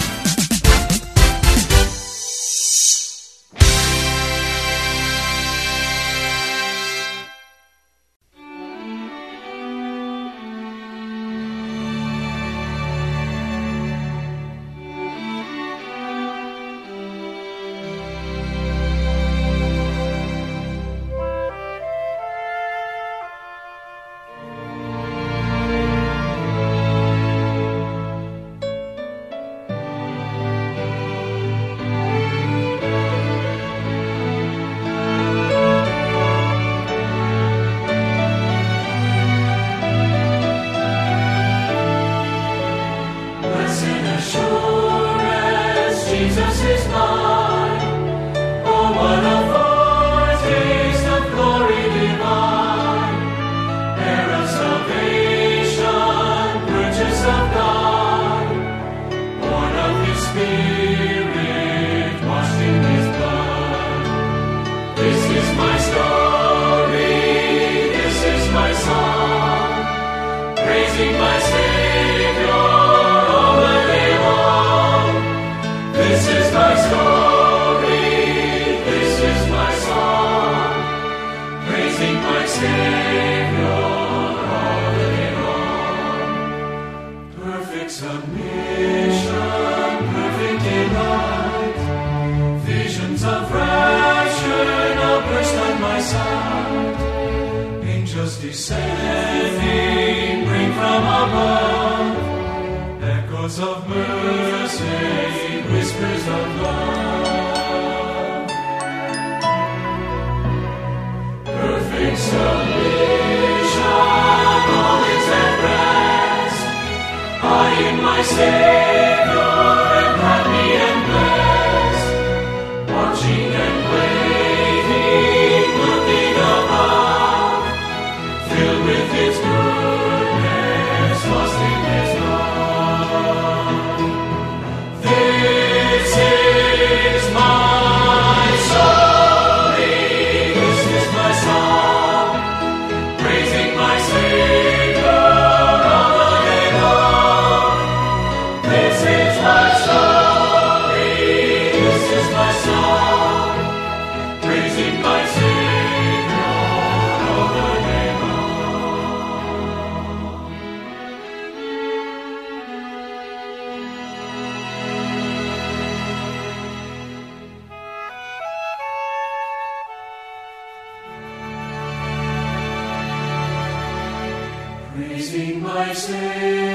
[175.65, 176.74] My Savior.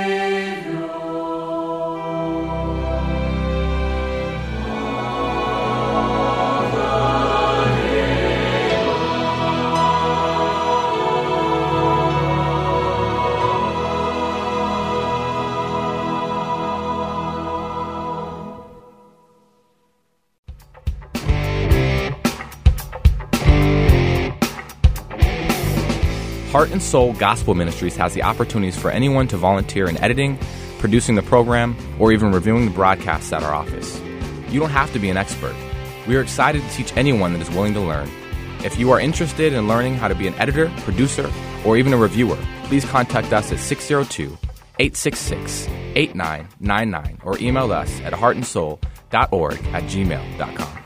[26.60, 30.38] Heart and Soul Gospel Ministries has the opportunities for anyone to volunteer in editing,
[30.78, 33.98] producing the program, or even reviewing the broadcasts at our office.
[34.50, 35.54] You don't have to be an expert.
[36.06, 38.10] We are excited to teach anyone that is willing to learn.
[38.62, 41.32] If you are interested in learning how to be an editor, producer,
[41.64, 44.36] or even a reviewer, please contact us at 602
[44.78, 50.79] 866 8999 or email us at heartandsoul.org at gmail.com.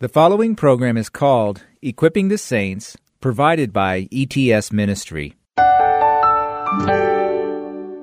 [0.00, 5.34] The following program is called Equipping the Saints, provided by ETS Ministry.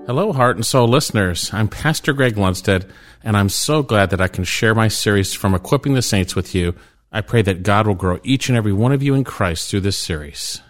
[0.06, 1.52] Hello, Heart and Soul listeners.
[1.52, 2.88] I'm Pastor Greg Lundstead,
[3.24, 6.54] and I'm so glad that I can share my series from Equipping the Saints with
[6.54, 6.76] you.
[7.12, 9.82] I pray that God will grow each and every one of you in Christ through
[9.82, 10.62] this series.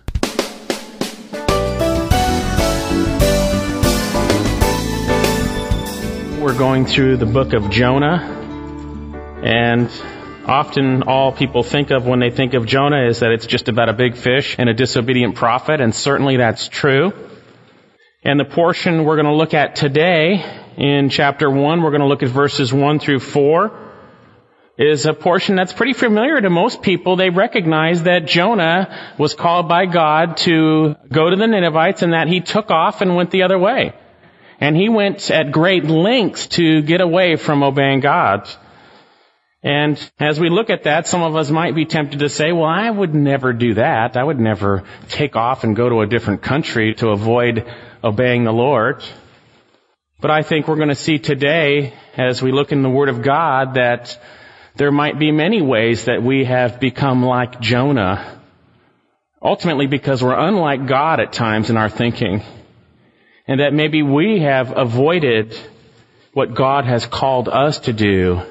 [6.39, 8.21] We're going through the book of Jonah,
[9.43, 9.91] and
[10.47, 13.89] often all people think of when they think of Jonah is that it's just about
[13.89, 17.11] a big fish and a disobedient prophet, and certainly that's true.
[18.23, 20.43] And the portion we're going to look at today
[20.77, 23.87] in chapter 1, we're going to look at verses 1 through 4,
[24.77, 27.15] is a portion that's pretty familiar to most people.
[27.15, 32.27] They recognize that Jonah was called by God to go to the Ninevites and that
[32.27, 33.93] he took off and went the other way.
[34.59, 38.49] And he went at great lengths to get away from obeying God.
[39.67, 42.69] And as we look at that, some of us might be tempted to say, well,
[42.69, 44.15] I would never do that.
[44.15, 47.69] I would never take off and go to a different country to avoid
[48.01, 49.03] obeying the Lord.
[50.21, 53.21] But I think we're going to see today, as we look in the Word of
[53.21, 54.17] God, that
[54.77, 58.39] there might be many ways that we have become like Jonah.
[59.41, 62.41] Ultimately because we're unlike God at times in our thinking.
[63.45, 65.59] And that maybe we have avoided
[66.31, 68.43] what God has called us to do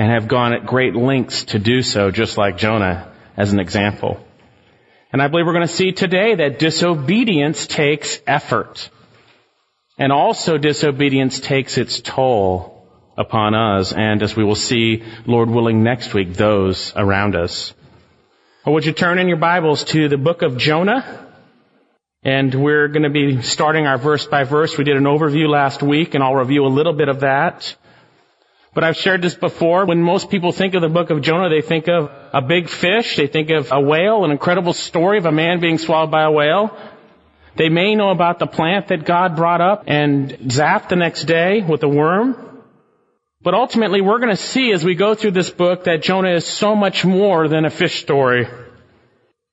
[0.00, 4.18] and have gone at great lengths to do so, just like Jonah as an example.
[5.12, 8.88] And I believe we're going to see today that disobedience takes effort.
[9.98, 12.88] And also disobedience takes its toll
[13.18, 17.74] upon us, and as we will see, Lord willing, next week, those around us.
[18.64, 21.26] Or would you turn in your Bibles to the book of Jonah?
[22.22, 24.78] And we're going to be starting our verse by verse.
[24.78, 27.76] We did an overview last week, and I'll review a little bit of that.
[28.72, 29.84] But I've shared this before.
[29.84, 33.16] When most people think of the book of Jonah, they think of a big fish.
[33.16, 36.30] They think of a whale, an incredible story of a man being swallowed by a
[36.30, 36.76] whale.
[37.56, 41.62] They may know about the plant that God brought up and zapped the next day
[41.62, 42.62] with a worm.
[43.42, 46.46] But ultimately, we're going to see as we go through this book that Jonah is
[46.46, 48.46] so much more than a fish story.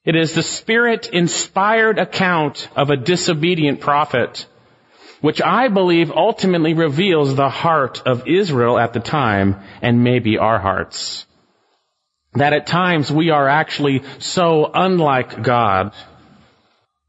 [0.03, 4.45] It is the spirit inspired account of a disobedient prophet,
[5.21, 10.59] which I believe ultimately reveals the heart of Israel at the time and maybe our
[10.59, 11.25] hearts.
[12.33, 15.93] That at times we are actually so unlike God.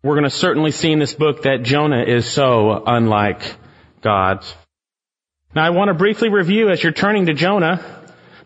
[0.03, 3.43] We're going to certainly see in this book that Jonah is so unlike
[4.01, 4.45] God.
[5.55, 7.98] Now I want to briefly review as you're turning to Jonah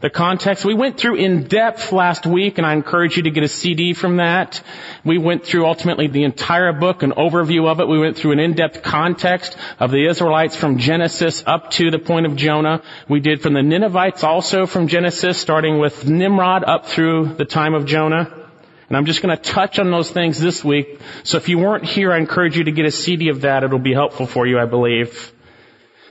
[0.02, 0.64] the context.
[0.64, 3.94] We went through in depth last week, and I encourage you to get a CD
[3.94, 4.60] from that.
[5.04, 7.86] We went through ultimately the entire book, an overview of it.
[7.86, 12.26] We went through an in-depth context of the Israelites from Genesis up to the point
[12.26, 12.82] of Jonah.
[13.08, 17.74] We did from the Ninevites also from Genesis, starting with Nimrod up through the time
[17.74, 18.48] of Jonah.
[18.88, 21.00] And I'm just going to touch on those things this week.
[21.22, 23.62] So if you weren't here, I encourage you to get a CD of that.
[23.62, 25.32] It'll be helpful for you, I believe.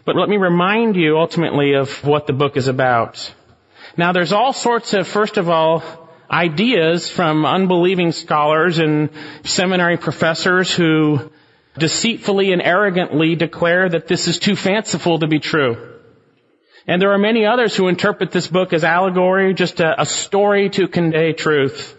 [0.06, 3.34] But let me remind you ultimately of what the book is about.
[3.98, 5.84] Now there's all sorts of, first of all,
[6.30, 9.10] ideas from unbelieving scholars and
[9.44, 11.32] seminary professors who
[11.78, 16.00] deceitfully and arrogantly declare that this is too fanciful to be true.
[16.88, 20.70] And there are many others who interpret this book as allegory, just a, a story
[20.72, 21.96] to convey truth.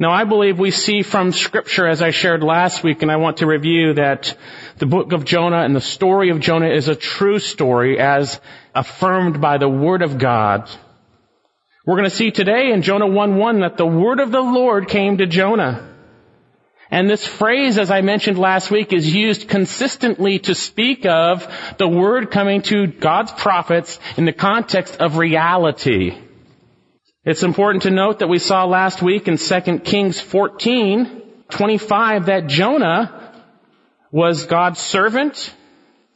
[0.00, 3.36] Now I believe we see from scripture, as I shared last week, and I want
[3.36, 4.34] to review that
[4.78, 8.40] the book of Jonah and the story of Jonah is a true story as
[8.74, 10.70] affirmed by the word of God.
[11.84, 15.18] We're going to see today in Jonah 1-1 that the word of the Lord came
[15.18, 15.94] to Jonah.
[16.90, 21.46] And this phrase, as I mentioned last week, is used consistently to speak of
[21.76, 26.16] the word coming to God's prophets in the context of reality.
[27.30, 32.48] It's important to note that we saw last week in 2 Kings 14, 25 that
[32.48, 33.32] Jonah
[34.10, 35.54] was God's servant,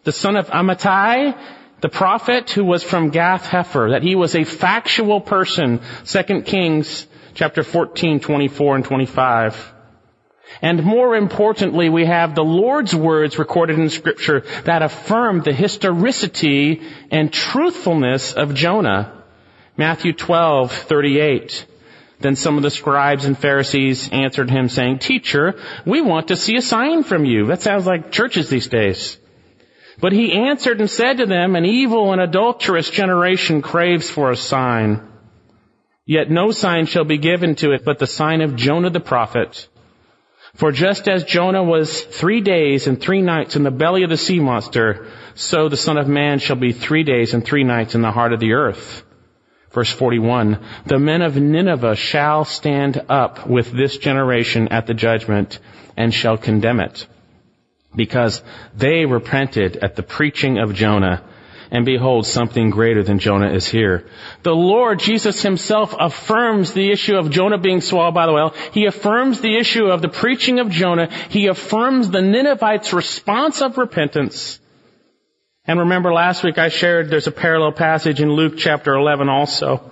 [0.02, 1.38] the son of Amittai,
[1.80, 7.06] the prophet who was from Gath Hepher, that he was a factual person, 2 Kings
[7.34, 9.72] chapter 14, 24 and 25.
[10.62, 16.82] And more importantly, we have the Lord's words recorded in scripture that affirm the historicity
[17.12, 19.23] and truthfulness of Jonah.
[19.76, 21.66] Matthew 12, 38.
[22.20, 26.56] Then some of the scribes and Pharisees answered him saying, Teacher, we want to see
[26.56, 27.46] a sign from you.
[27.46, 29.18] That sounds like churches these days.
[30.00, 34.36] But he answered and said to them, An evil and adulterous generation craves for a
[34.36, 35.08] sign.
[36.06, 39.68] Yet no sign shall be given to it but the sign of Jonah the prophet.
[40.54, 44.16] For just as Jonah was three days and three nights in the belly of the
[44.16, 48.02] sea monster, so the Son of Man shall be three days and three nights in
[48.02, 49.02] the heart of the earth.
[49.74, 55.58] Verse 41, the men of Nineveh shall stand up with this generation at the judgment
[55.96, 57.06] and shall condemn it.
[57.94, 58.42] Because
[58.76, 61.24] they repented at the preaching of Jonah
[61.74, 64.06] and behold, something greater than Jonah is here.
[64.44, 68.54] The Lord Jesus himself affirms the issue of Jonah being swallowed by the whale.
[68.70, 71.10] He affirms the issue of the preaching of Jonah.
[71.30, 74.60] He affirms the Ninevites' response of repentance.
[75.66, 79.90] And remember last week I shared there's a parallel passage in Luke chapter 11 also.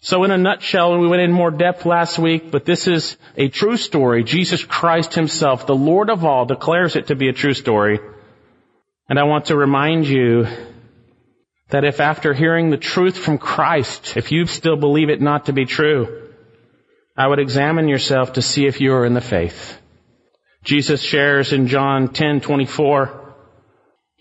[0.00, 3.48] So in a nutshell, we went in more depth last week, but this is a
[3.48, 4.22] true story.
[4.22, 7.98] Jesus Christ himself, the Lord of all, declares it to be a true story.
[9.08, 10.46] And I want to remind you
[11.70, 15.52] that if after hearing the truth from Christ, if you still believe it not to
[15.52, 16.30] be true,
[17.16, 19.76] I would examine yourself to see if you are in the faith.
[20.62, 23.27] Jesus shares in John 10:24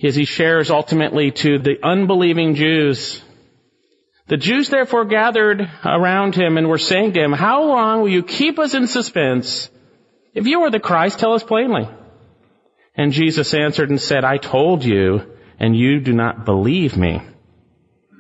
[0.04, 3.24] as he shares ultimately to the unbelieving Jews.
[4.28, 8.24] The Jews therefore gathered around him and were saying to him, "How long will you
[8.24, 9.70] keep us in suspense?
[10.34, 11.88] If you are the Christ, tell us plainly."
[12.96, 15.22] And Jesus answered and said, I told you,
[15.60, 17.22] and you do not believe me.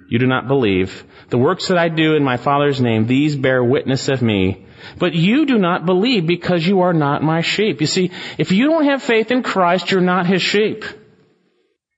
[0.09, 1.03] You do not believe.
[1.29, 4.65] The works that I do in my Father's name, these bear witness of me.
[4.97, 7.81] But you do not believe because you are not my sheep.
[7.81, 10.85] You see, if you don't have faith in Christ, you're not his sheep.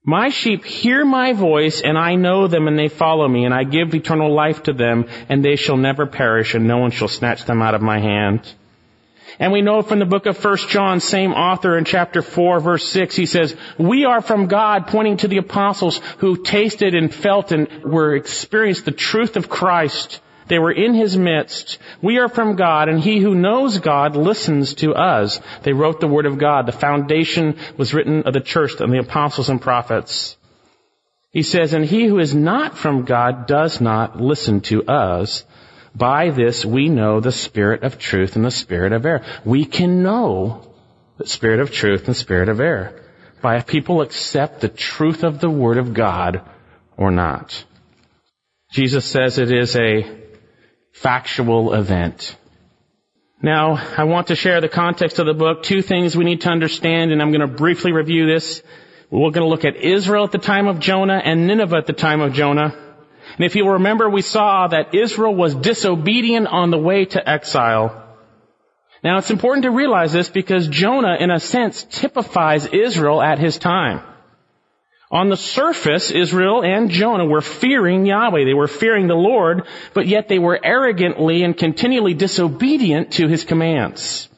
[0.04, 3.64] My sheep hear my voice and I know them and they follow me and I
[3.64, 7.44] give eternal life to them and they shall never perish and no one shall snatch
[7.44, 8.50] them out of my hand.
[9.38, 12.88] And we know from the book of 1 John, same author in chapter 4 verse
[12.88, 17.52] 6, he says, we are from God, pointing to the apostles who tasted and felt
[17.52, 20.20] and were experienced the truth of Christ.
[20.50, 21.78] They were in his midst.
[22.02, 25.40] We are from God, and he who knows God listens to us.
[25.62, 26.66] They wrote the word of God.
[26.66, 30.36] The foundation was written of the church and the apostles and prophets.
[31.30, 35.44] He says, and he who is not from God does not listen to us.
[35.94, 39.24] By this we know the spirit of truth and the spirit of error.
[39.44, 40.66] We can know
[41.16, 43.00] the spirit of truth and spirit of error
[43.40, 46.42] by if people accept the truth of the word of God
[46.96, 47.64] or not.
[48.72, 50.19] Jesus says it is a
[51.00, 52.36] factual event.
[53.42, 55.62] Now, I want to share the context of the book.
[55.62, 58.62] Two things we need to understand, and I'm going to briefly review this.
[59.10, 61.94] We're going to look at Israel at the time of Jonah and Nineveh at the
[61.94, 62.76] time of Jonah.
[63.36, 68.18] And if you remember, we saw that Israel was disobedient on the way to exile.
[69.02, 73.56] Now it's important to realize this because Jonah, in a sense, typifies Israel at his
[73.56, 74.02] time.
[75.12, 78.44] On the surface, Israel and Jonah were fearing Yahweh.
[78.44, 83.44] They were fearing the Lord, but yet they were arrogantly and continually disobedient to his
[83.44, 84.28] commands.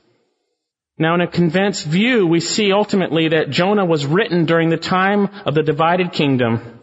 [0.99, 5.29] Now in a condensed view, we see ultimately that Jonah was written during the time
[5.45, 6.81] of the divided kingdom.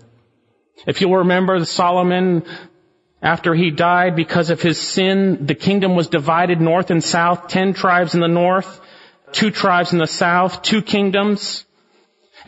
[0.86, 2.44] If you'll remember Solomon,
[3.24, 7.74] after he died because of his sin, the kingdom was divided north and south, ten
[7.74, 8.82] tribes in the north,
[9.32, 11.66] two tribes in the south, two kingdoms.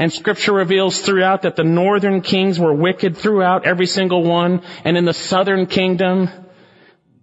[0.02, 4.64] And scripture reveals throughout that the northern kings were wicked throughout, every single one.
[4.84, 6.28] And in the southern kingdom,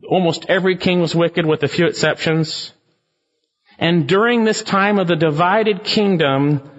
[0.08, 2.72] almost every king was wicked with a few exceptions.
[3.80, 6.70] And during this time of the divided kingdom,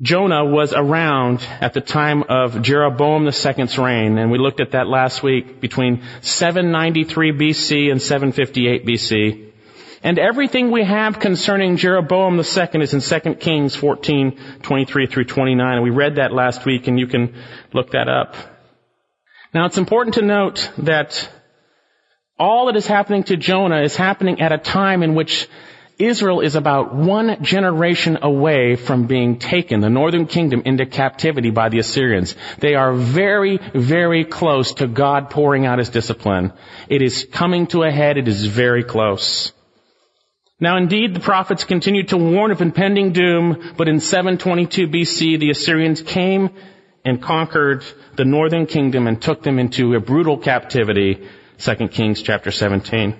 [0.00, 4.86] Jonah was around at the time of Jeroboam II's reign, and we looked at that
[4.86, 9.51] last week between 793 BC and 758 BC.
[10.04, 15.74] And everything we have concerning Jeroboam II is in 2 Kings 14, 23 through 29,
[15.74, 17.34] and we read that last week, and you can
[17.72, 18.34] look that up.
[19.54, 21.30] Now it's important to note that
[22.38, 25.46] all that is happening to Jonah is happening at a time in which
[25.98, 31.68] Israel is about one generation away from being taken, the northern kingdom, into captivity by
[31.68, 32.34] the Assyrians.
[32.58, 36.52] They are very, very close to God pouring out his discipline.
[36.88, 38.16] It is coming to a head.
[38.16, 39.52] It is very close.
[40.62, 45.50] Now indeed, the prophets continued to warn of impending doom, but in 722 BC, the
[45.50, 46.50] Assyrians came
[47.04, 47.84] and conquered
[48.16, 51.28] the northern kingdom and took them into a brutal captivity.
[51.58, 53.16] 2 Kings chapter 17.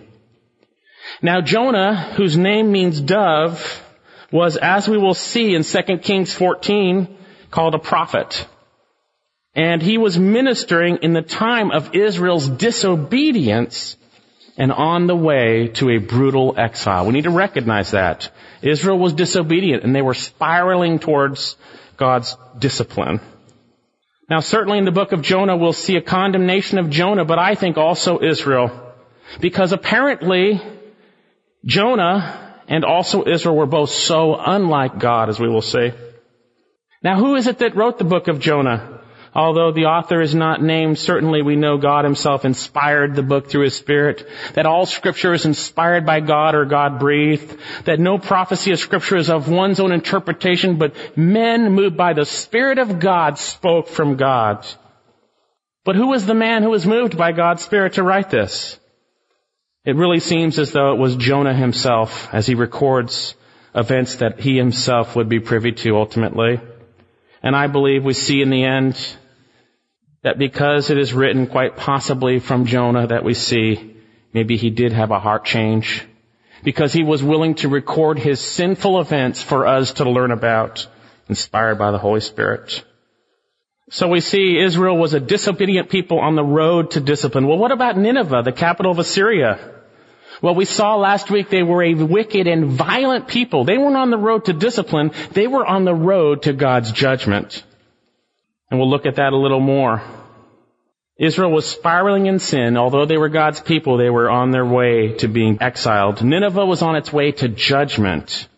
[1.20, 3.82] Now Jonah, whose name means dove,
[4.30, 7.08] was, as we will see in 2 Kings 14,
[7.50, 8.46] called a prophet.
[9.56, 13.96] And he was ministering in the time of Israel's disobedience
[14.56, 17.06] and on the way to a brutal exile.
[17.06, 18.30] We need to recognize that.
[18.60, 21.56] Israel was disobedient and they were spiraling towards
[21.96, 23.20] God's discipline.
[24.28, 27.54] Now certainly in the book of Jonah we'll see a condemnation of Jonah, but I
[27.54, 28.94] think also Israel.
[29.40, 30.60] Because apparently
[31.64, 35.92] Jonah and also Israel were both so unlike God, as we will see.
[37.02, 38.91] Now, who is it that wrote the book of Jonah?
[39.34, 43.64] Although the author is not named, certainly we know God himself inspired the book through
[43.64, 47.56] his spirit, that all scripture is inspired by God or God breathed,
[47.86, 52.26] that no prophecy of scripture is of one's own interpretation, but men moved by the
[52.26, 54.66] spirit of God spoke from God.
[55.84, 58.78] But who was the man who was moved by God's spirit to write this?
[59.86, 63.34] It really seems as though it was Jonah himself as he records
[63.74, 66.60] events that he himself would be privy to ultimately.
[67.42, 68.96] And I believe we see in the end
[70.22, 73.96] that because it is written quite possibly from Jonah that we see
[74.32, 76.06] maybe he did have a heart change
[76.62, 80.86] because he was willing to record his sinful events for us to learn about,
[81.28, 82.84] inspired by the Holy Spirit.
[83.90, 87.46] So we see Israel was a disobedient people on the road to discipline.
[87.46, 89.58] Well, what about Nineveh, the capital of Assyria?
[90.40, 93.64] Well, we saw last week they were a wicked and violent people.
[93.64, 95.10] They weren't on the road to discipline.
[95.32, 97.62] They were on the road to God's judgment.
[98.72, 100.00] And we'll look at that a little more.
[101.18, 102.78] Israel was spiraling in sin.
[102.78, 106.24] Although they were God's people, they were on their way to being exiled.
[106.24, 108.48] Nineveh was on its way to judgment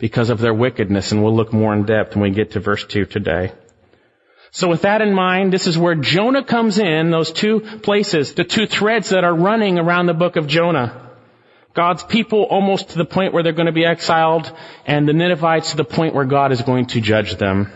[0.00, 2.84] because of their wickedness, and we'll look more in depth when we get to verse
[2.84, 3.52] 2 today.
[4.50, 8.42] So with that in mind, this is where Jonah comes in, those two places, the
[8.42, 11.12] two threads that are running around the book of Jonah.
[11.74, 14.52] God's people almost to the point where they're going to be exiled,
[14.84, 17.70] and the Ninevites to the point where God is going to judge them.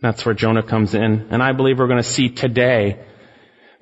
[0.00, 1.28] That's where Jonah comes in.
[1.30, 3.04] And I believe we're going to see today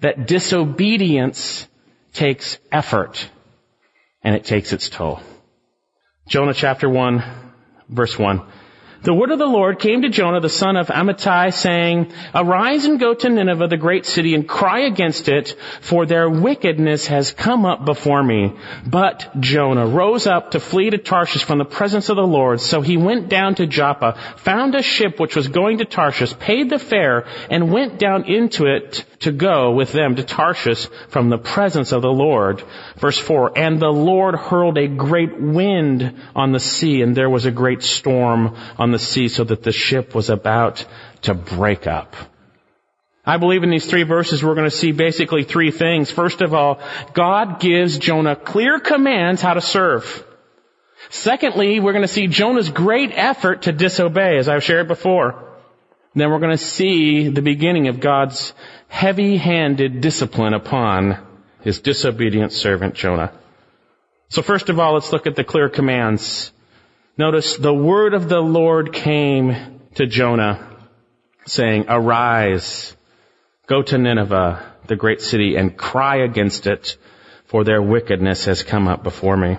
[0.00, 1.66] that disobedience
[2.12, 3.30] takes effort,
[4.22, 5.20] and it takes its toll.
[6.28, 7.22] Jonah chapter 1,
[7.88, 8.42] verse 1.
[9.00, 12.98] The word of the Lord came to Jonah, the son of Amittai, saying, Arise and
[12.98, 17.64] go to Nineveh, the great city, and cry against it, for their wickedness has come
[17.64, 18.54] up before me.
[18.84, 22.60] But Jonah rose up to flee to Tarshish from the presence of the Lord.
[22.60, 26.68] So he went down to Joppa, found a ship which was going to Tarshish, paid
[26.68, 31.38] the fare, and went down into it to go with them to Tarshish from the
[31.38, 32.64] presence of the Lord.
[32.96, 37.46] Verse 4, And the Lord hurled a great wind on the sea, and there was
[37.46, 40.84] a great storm on on the sea so that the ship was about
[41.22, 42.16] to break up.
[43.24, 46.10] I believe in these three verses we're going to see basically three things.
[46.10, 46.80] First of all,
[47.12, 50.24] God gives Jonah clear commands how to serve.
[51.10, 55.44] Secondly, we're going to see Jonah's great effort to disobey, as I've shared before.
[56.14, 58.54] Then we're going to see the beginning of God's
[58.88, 61.26] heavy-handed discipline upon
[61.60, 63.32] his disobedient servant Jonah.
[64.30, 66.50] So first of all, let's look at the clear commands.
[67.18, 70.64] Notice the word of the Lord came to Jonah
[71.46, 72.96] saying, arise,
[73.66, 76.96] go to Nineveh, the great city, and cry against it,
[77.46, 79.58] for their wickedness has come up before me.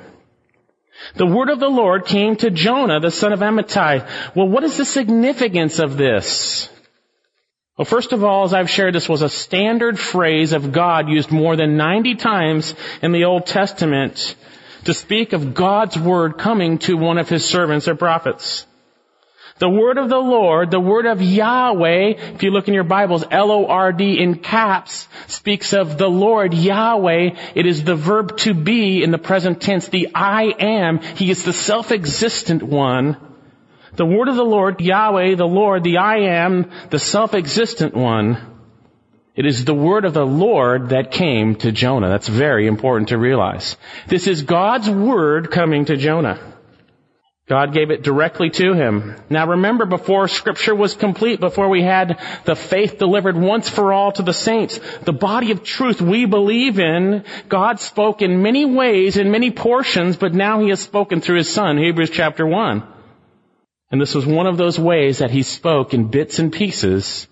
[1.16, 4.08] The word of the Lord came to Jonah, the son of Amittai.
[4.38, 6.70] Well, what is the significance of this?
[7.78, 11.30] Well, first of all, as I've shared, this was a standard phrase of God used
[11.30, 14.38] more than 90 times in the Old Testament
[14.86, 18.66] to speak of God's word coming to one of his servants or prophets.
[19.60, 23.26] The word of the Lord, the word of Yahweh, if you look in your Bibles,
[23.30, 27.32] L-O-R-D in caps, speaks of the Lord, Yahweh.
[27.56, 31.00] It is the verb to be in the present tense, the I am.
[31.00, 33.18] He is the self-existent one.
[33.96, 38.49] The word of the Lord, Yahweh, the Lord, the I am, the self-existent one.
[39.36, 42.10] It is the word of the Lord that came to Jonah.
[42.10, 43.78] That's very important to realize.
[44.08, 46.40] This is God's word coming to Jonah.
[47.50, 49.16] God gave it directly to him.
[49.28, 54.12] Now remember, before scripture was complete, before we had the faith delivered once for all
[54.12, 59.18] to the saints, the body of truth we believe in, God spoke in many ways,
[59.18, 62.84] in many portions, but now he has spoken through his son, Hebrews chapter 1.
[63.92, 67.28] And this was one of those ways that he spoke in bits and pieces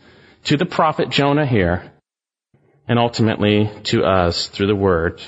[0.48, 1.92] to the prophet Jonah here,
[2.88, 5.22] and ultimately to us through the word.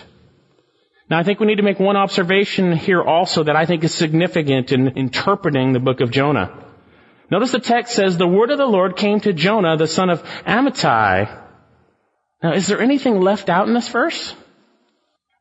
[1.09, 3.93] Now I think we need to make one observation here also that I think is
[3.93, 6.65] significant in interpreting the book of Jonah.
[7.31, 10.23] Notice the text says, the word of the Lord came to Jonah, the son of
[10.45, 11.43] Amittai.
[12.41, 14.33] Now is there anything left out in this verse?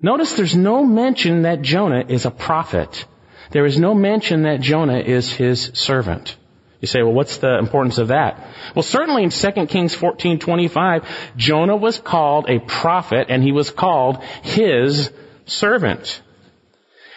[0.01, 3.07] Notice there's no mention that Jonah is a prophet.
[3.51, 6.37] There is no mention that Jonah is his servant.
[6.81, 8.47] You say, well, what's the importance of that?
[8.74, 11.05] Well, certainly in 2 Kings 14:25,
[11.37, 15.11] Jonah was called a prophet and he was called his
[15.47, 16.22] servant.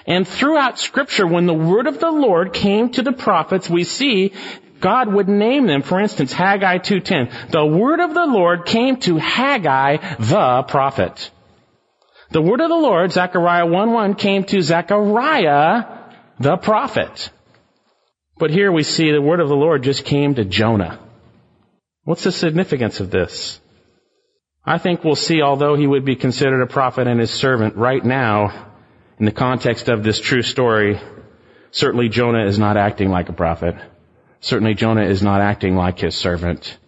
[0.08, 4.34] And throughout scripture, when the word of the Lord came to the prophets, we see
[4.80, 5.84] God would name them.
[5.84, 7.52] For instance, Haggai 2.10.
[7.52, 11.30] The word of the Lord came to Haggai the prophet.
[12.32, 15.84] The word of the Lord, Zechariah 1.1, came to Zechariah
[16.40, 17.30] the prophet.
[18.42, 20.98] But here we see the word of the Lord just came to Jonah.
[22.06, 23.62] What's the significance of this?
[24.66, 28.04] I think we'll see, although he would be considered a prophet and his servant right
[28.04, 28.72] now,
[29.20, 31.00] in the context of this true story,
[31.70, 33.76] certainly Jonah is not acting like a prophet.
[34.40, 36.80] Certainly Jonah is not acting like his servant.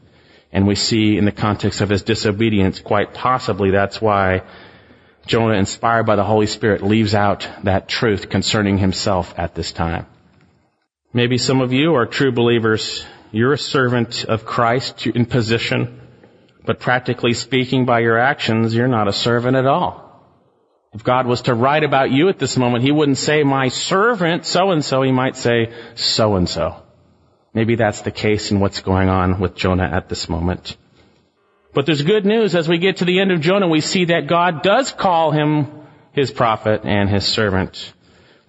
[0.51, 4.41] And we see in the context of his disobedience, quite possibly that's why
[5.27, 10.07] Jonah, inspired by the Holy Spirit, leaves out that truth concerning himself at this time.
[11.13, 13.05] Maybe some of you are true believers.
[13.31, 16.01] You're a servant of Christ in position.
[16.65, 20.01] But practically speaking, by your actions, you're not a servant at all.
[20.93, 24.45] If God was to write about you at this moment, He wouldn't say, my servant
[24.45, 26.81] so and so, He might say, so and so.
[27.53, 30.77] Maybe that's the case in what's going on with Jonah at this moment.
[31.73, 34.27] But there's good news as we get to the end of Jonah, we see that
[34.27, 35.67] God does call him
[36.11, 37.93] his prophet and his servant,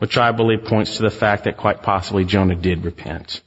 [0.04, 3.40] which I believe points to the fact that quite possibly Jonah did repent.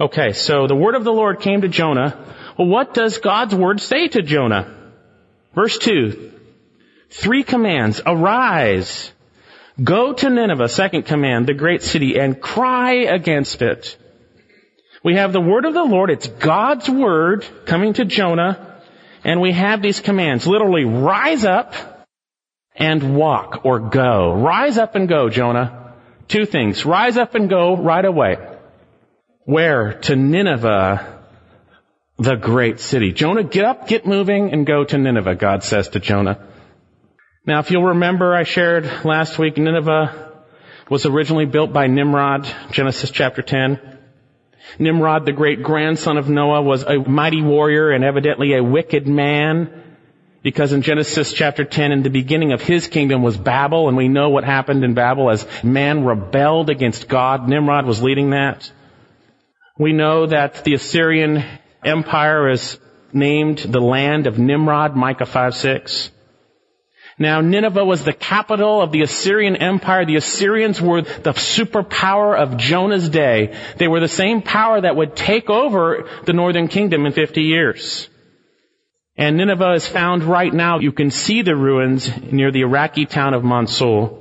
[0.00, 3.80] Okay, so the word of the Lord came to Jonah well, what does God's word
[3.80, 4.72] say to Jonah?
[5.54, 6.32] Verse 2.
[7.10, 8.00] Three commands.
[8.04, 9.12] Arise.
[9.82, 13.96] Go to Nineveh, second command, the great city, and cry against it.
[15.02, 16.10] We have the word of the Lord.
[16.10, 18.80] It's God's word coming to Jonah.
[19.24, 20.46] And we have these commands.
[20.46, 21.93] Literally, rise up
[22.74, 24.34] and walk or go.
[24.34, 25.94] Rise up and go, Jonah.
[26.28, 26.84] Two things.
[26.84, 28.36] Rise up and go right away.
[29.44, 29.94] Where?
[30.02, 31.22] To Nineveh,
[32.18, 33.12] the great city.
[33.12, 36.46] Jonah, get up, get moving, and go to Nineveh, God says to Jonah.
[37.46, 40.32] Now, if you'll remember, I shared last week, Nineveh
[40.88, 43.98] was originally built by Nimrod, Genesis chapter 10.
[44.78, 49.83] Nimrod, the great grandson of Noah, was a mighty warrior and evidently a wicked man.
[50.44, 54.08] Because in Genesis chapter 10, in the beginning of his kingdom was Babel, and we
[54.08, 57.48] know what happened in Babel as man rebelled against God.
[57.48, 58.70] Nimrod was leading that.
[59.78, 61.42] We know that the Assyrian
[61.82, 62.78] empire is
[63.10, 66.10] named the land of Nimrod, Micah 5 6.
[67.18, 70.04] Now, Nineveh was the capital of the Assyrian Empire.
[70.04, 73.56] The Assyrians were the superpower of Jonah's day.
[73.78, 78.10] They were the same power that would take over the northern kingdom in 50 years.
[79.16, 80.80] And Nineveh is found right now.
[80.80, 84.20] You can see the ruins near the Iraqi town of Mosul.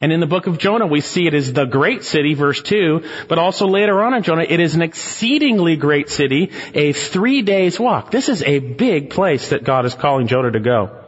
[0.00, 3.02] And in the book of Jonah, we see it is the great city, verse 2,
[3.28, 7.80] but also later on in Jonah, it is an exceedingly great city, a three days
[7.80, 8.10] walk.
[8.10, 11.02] This is a big place that God is calling Jonah to go.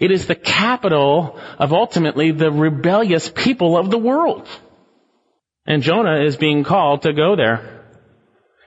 [0.00, 4.48] It is the capital of ultimately the rebellious people of the world.
[5.64, 7.75] And Jonah is being called to go there.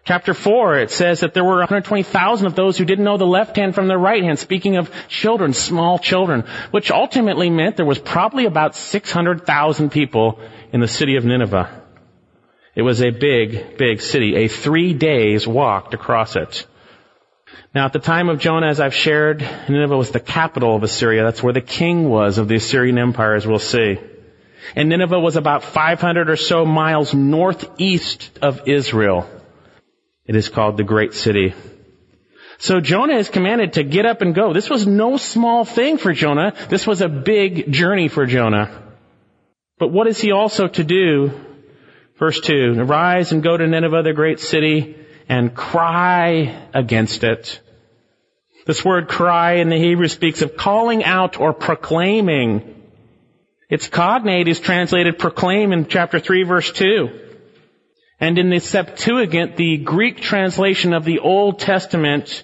[0.05, 3.55] Chapter 4, it says that there were 120,000 of those who didn't know the left
[3.55, 7.99] hand from the right hand, speaking of children, small children, which ultimately meant there was
[7.99, 10.39] probably about 600,000 people
[10.71, 11.83] in the city of Nineveh.
[12.75, 16.65] It was a big, big city, a three days walk to cross it.
[17.75, 21.23] Now at the time of Jonah, as I've shared, Nineveh was the capital of Assyria.
[21.23, 23.99] That's where the king was of the Assyrian Empire, as we'll see.
[24.75, 29.29] And Nineveh was about 500 or so miles northeast of Israel.
[30.29, 31.55] It is called the great city.
[32.59, 34.53] So Jonah is commanded to get up and go.
[34.53, 36.53] This was no small thing for Jonah.
[36.69, 38.69] This was a big journey for Jonah.
[39.79, 41.31] But what is he also to do?
[42.19, 47.59] Verse 2, arise and go to Nineveh, the great city, and cry against it.
[48.67, 52.83] This word cry in the Hebrew speaks of calling out or proclaiming.
[53.67, 57.28] Its cognate is translated proclaim in chapter 3 verse 2.
[58.19, 62.43] And in the Septuagint, the Greek translation of the Old Testament,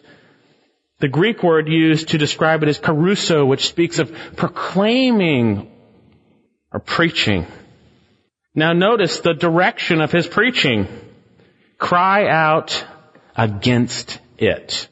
[1.00, 5.70] the Greek word used to describe it is kerusso, which speaks of proclaiming
[6.72, 7.46] or preaching.
[8.54, 10.88] Now notice the direction of his preaching.
[11.78, 12.86] Cry out
[13.36, 14.88] against it.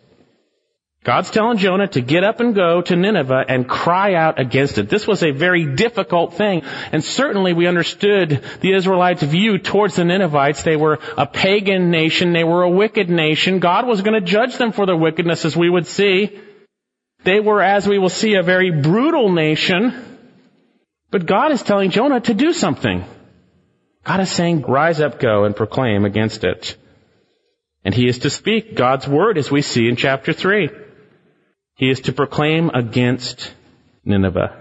[1.04, 4.88] God's telling Jonah to get up and go to Nineveh and cry out against it.
[4.88, 6.62] This was a very difficult thing.
[6.94, 10.64] And certainly we understood the Israelites' view towards the Ninevites.
[10.64, 12.32] They were a pagan nation.
[12.32, 13.60] They were a wicked nation.
[13.60, 16.40] God was going to judge them for their wickedness as we would see.
[17.26, 20.18] They were, as we will see, a very brutal nation.
[21.12, 23.04] But God is telling Jonah to do something.
[24.06, 26.78] God is saying, rise up, go and proclaim against it.
[27.84, 30.70] And he is to speak God's word as we see in chapter 3.
[31.76, 33.54] He is to proclaim against
[34.06, 34.60] Nineveh.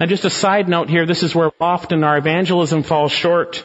[0.00, 3.64] Now just a side note here, this is where often our evangelism falls short.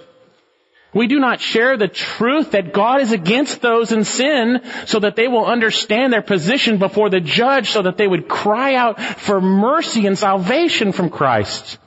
[0.93, 5.15] We do not share the truth that God is against those in sin so that
[5.15, 9.41] they will understand their position before the judge so that they would cry out for
[9.41, 11.79] mercy and salvation from Christ.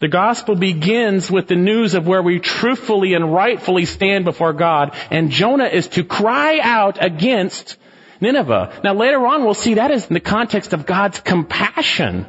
[0.00, 4.94] The gospel begins with the news of where we truthfully and rightfully stand before God,
[5.10, 7.76] and Jonah is to cry out against
[8.20, 8.80] Nineveh.
[8.84, 12.26] Now later on we'll see that is in the context of God's compassion.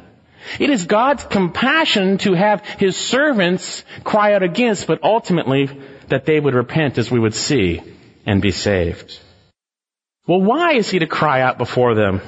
[0.58, 5.68] It is God's compassion to have His servants cry out against, but ultimately
[6.08, 7.82] that they would repent as we would see
[8.26, 9.18] and be saved.
[10.26, 12.20] Well, why is He to cry out before them?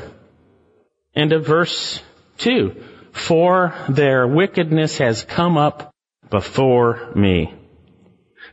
[1.14, 2.02] End of verse
[2.38, 2.84] 2.
[3.12, 5.92] For their wickedness has come up
[6.30, 7.54] before me.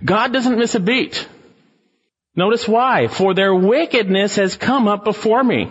[0.03, 1.27] God doesn't miss a beat.
[2.39, 3.09] Notice why.
[3.09, 5.69] For their wickedness has come up before me.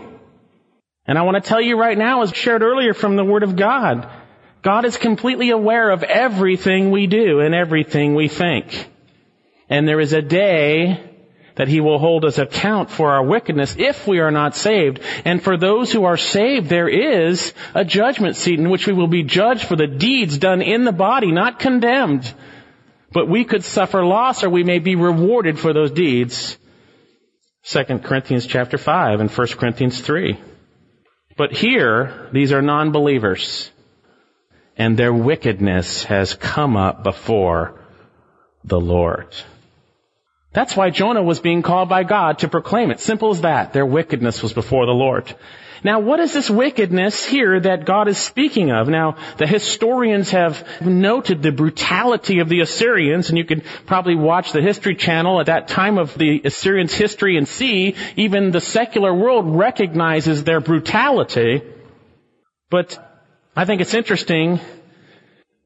[1.07, 3.57] And I want to tell you right now, as shared earlier from the Word of
[3.57, 4.07] God,
[4.61, 8.87] God is completely aware of everything we do and everything we think.
[9.71, 11.11] And there is a day
[11.55, 15.01] that He will hold us account for our wickedness if we are not saved.
[15.25, 19.09] And for those who are saved, there is a judgment seat in which we will
[19.09, 22.31] be judged for the deeds done in the body, not condemned.
[23.11, 26.59] But we could suffer loss or we may be rewarded for those deeds.
[27.65, 30.39] 2 Corinthians chapter 5 and 1 Corinthians 3.
[31.37, 33.71] But here, these are non-believers.
[34.77, 37.81] And their wickedness has come up before
[38.65, 39.35] the Lord.
[40.53, 43.01] That's why Jonah was being called by God to proclaim it.
[43.01, 43.73] Simple as that.
[43.73, 45.35] Their wickedness was before the Lord.
[45.85, 48.89] Now, what is this wickedness here that God is speaking of?
[48.89, 54.53] Now, the historians have noted the brutality of the Assyrians, and you can probably watch
[54.53, 59.15] the History Channel at that time of the Assyrians' history and see even the secular
[59.15, 61.63] world recognizes their brutality.
[62.71, 62.99] But
[63.57, 64.61] I think it's interesting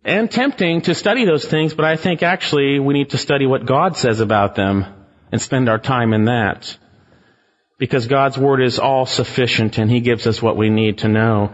[0.04, 3.66] and tempting to study those things, but I think actually we need to study what
[3.66, 4.84] God says about them
[5.30, 6.76] and spend our time in that
[7.82, 11.52] because God's Word is all sufficient and He gives us what we need to know.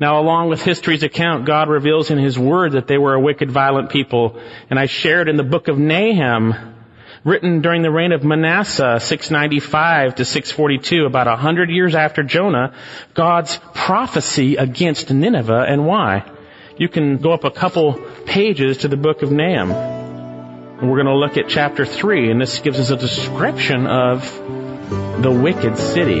[0.00, 3.48] Now, along with history's account, God reveals in His Word that they were a wicked,
[3.48, 4.42] violent people.
[4.68, 6.74] And I shared in the book of Nahum,
[7.22, 12.74] written during the reign of Manasseh, 695 to 642, about a hundred years after Jonah,
[13.14, 16.28] God's prophecy against Nineveh and why.
[16.76, 17.92] You can go up a couple
[18.26, 19.70] pages to the book of Nahum.
[19.70, 24.61] And we're going to look at chapter 3, and this gives us a description of
[25.22, 26.20] the wicked city.